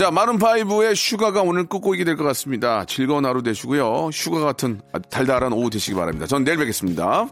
[0.00, 2.86] 자, 마룬파이브의 Sugar가 오늘 끝곡이 될 것 같습니다.
[2.86, 4.08] 즐거운 하루 되시고요.
[4.10, 4.80] Sugar 같은
[5.10, 6.26] 달달한 오후 되시기 바랍니다.
[6.26, 7.28] 전 내일 뵙겠습니다.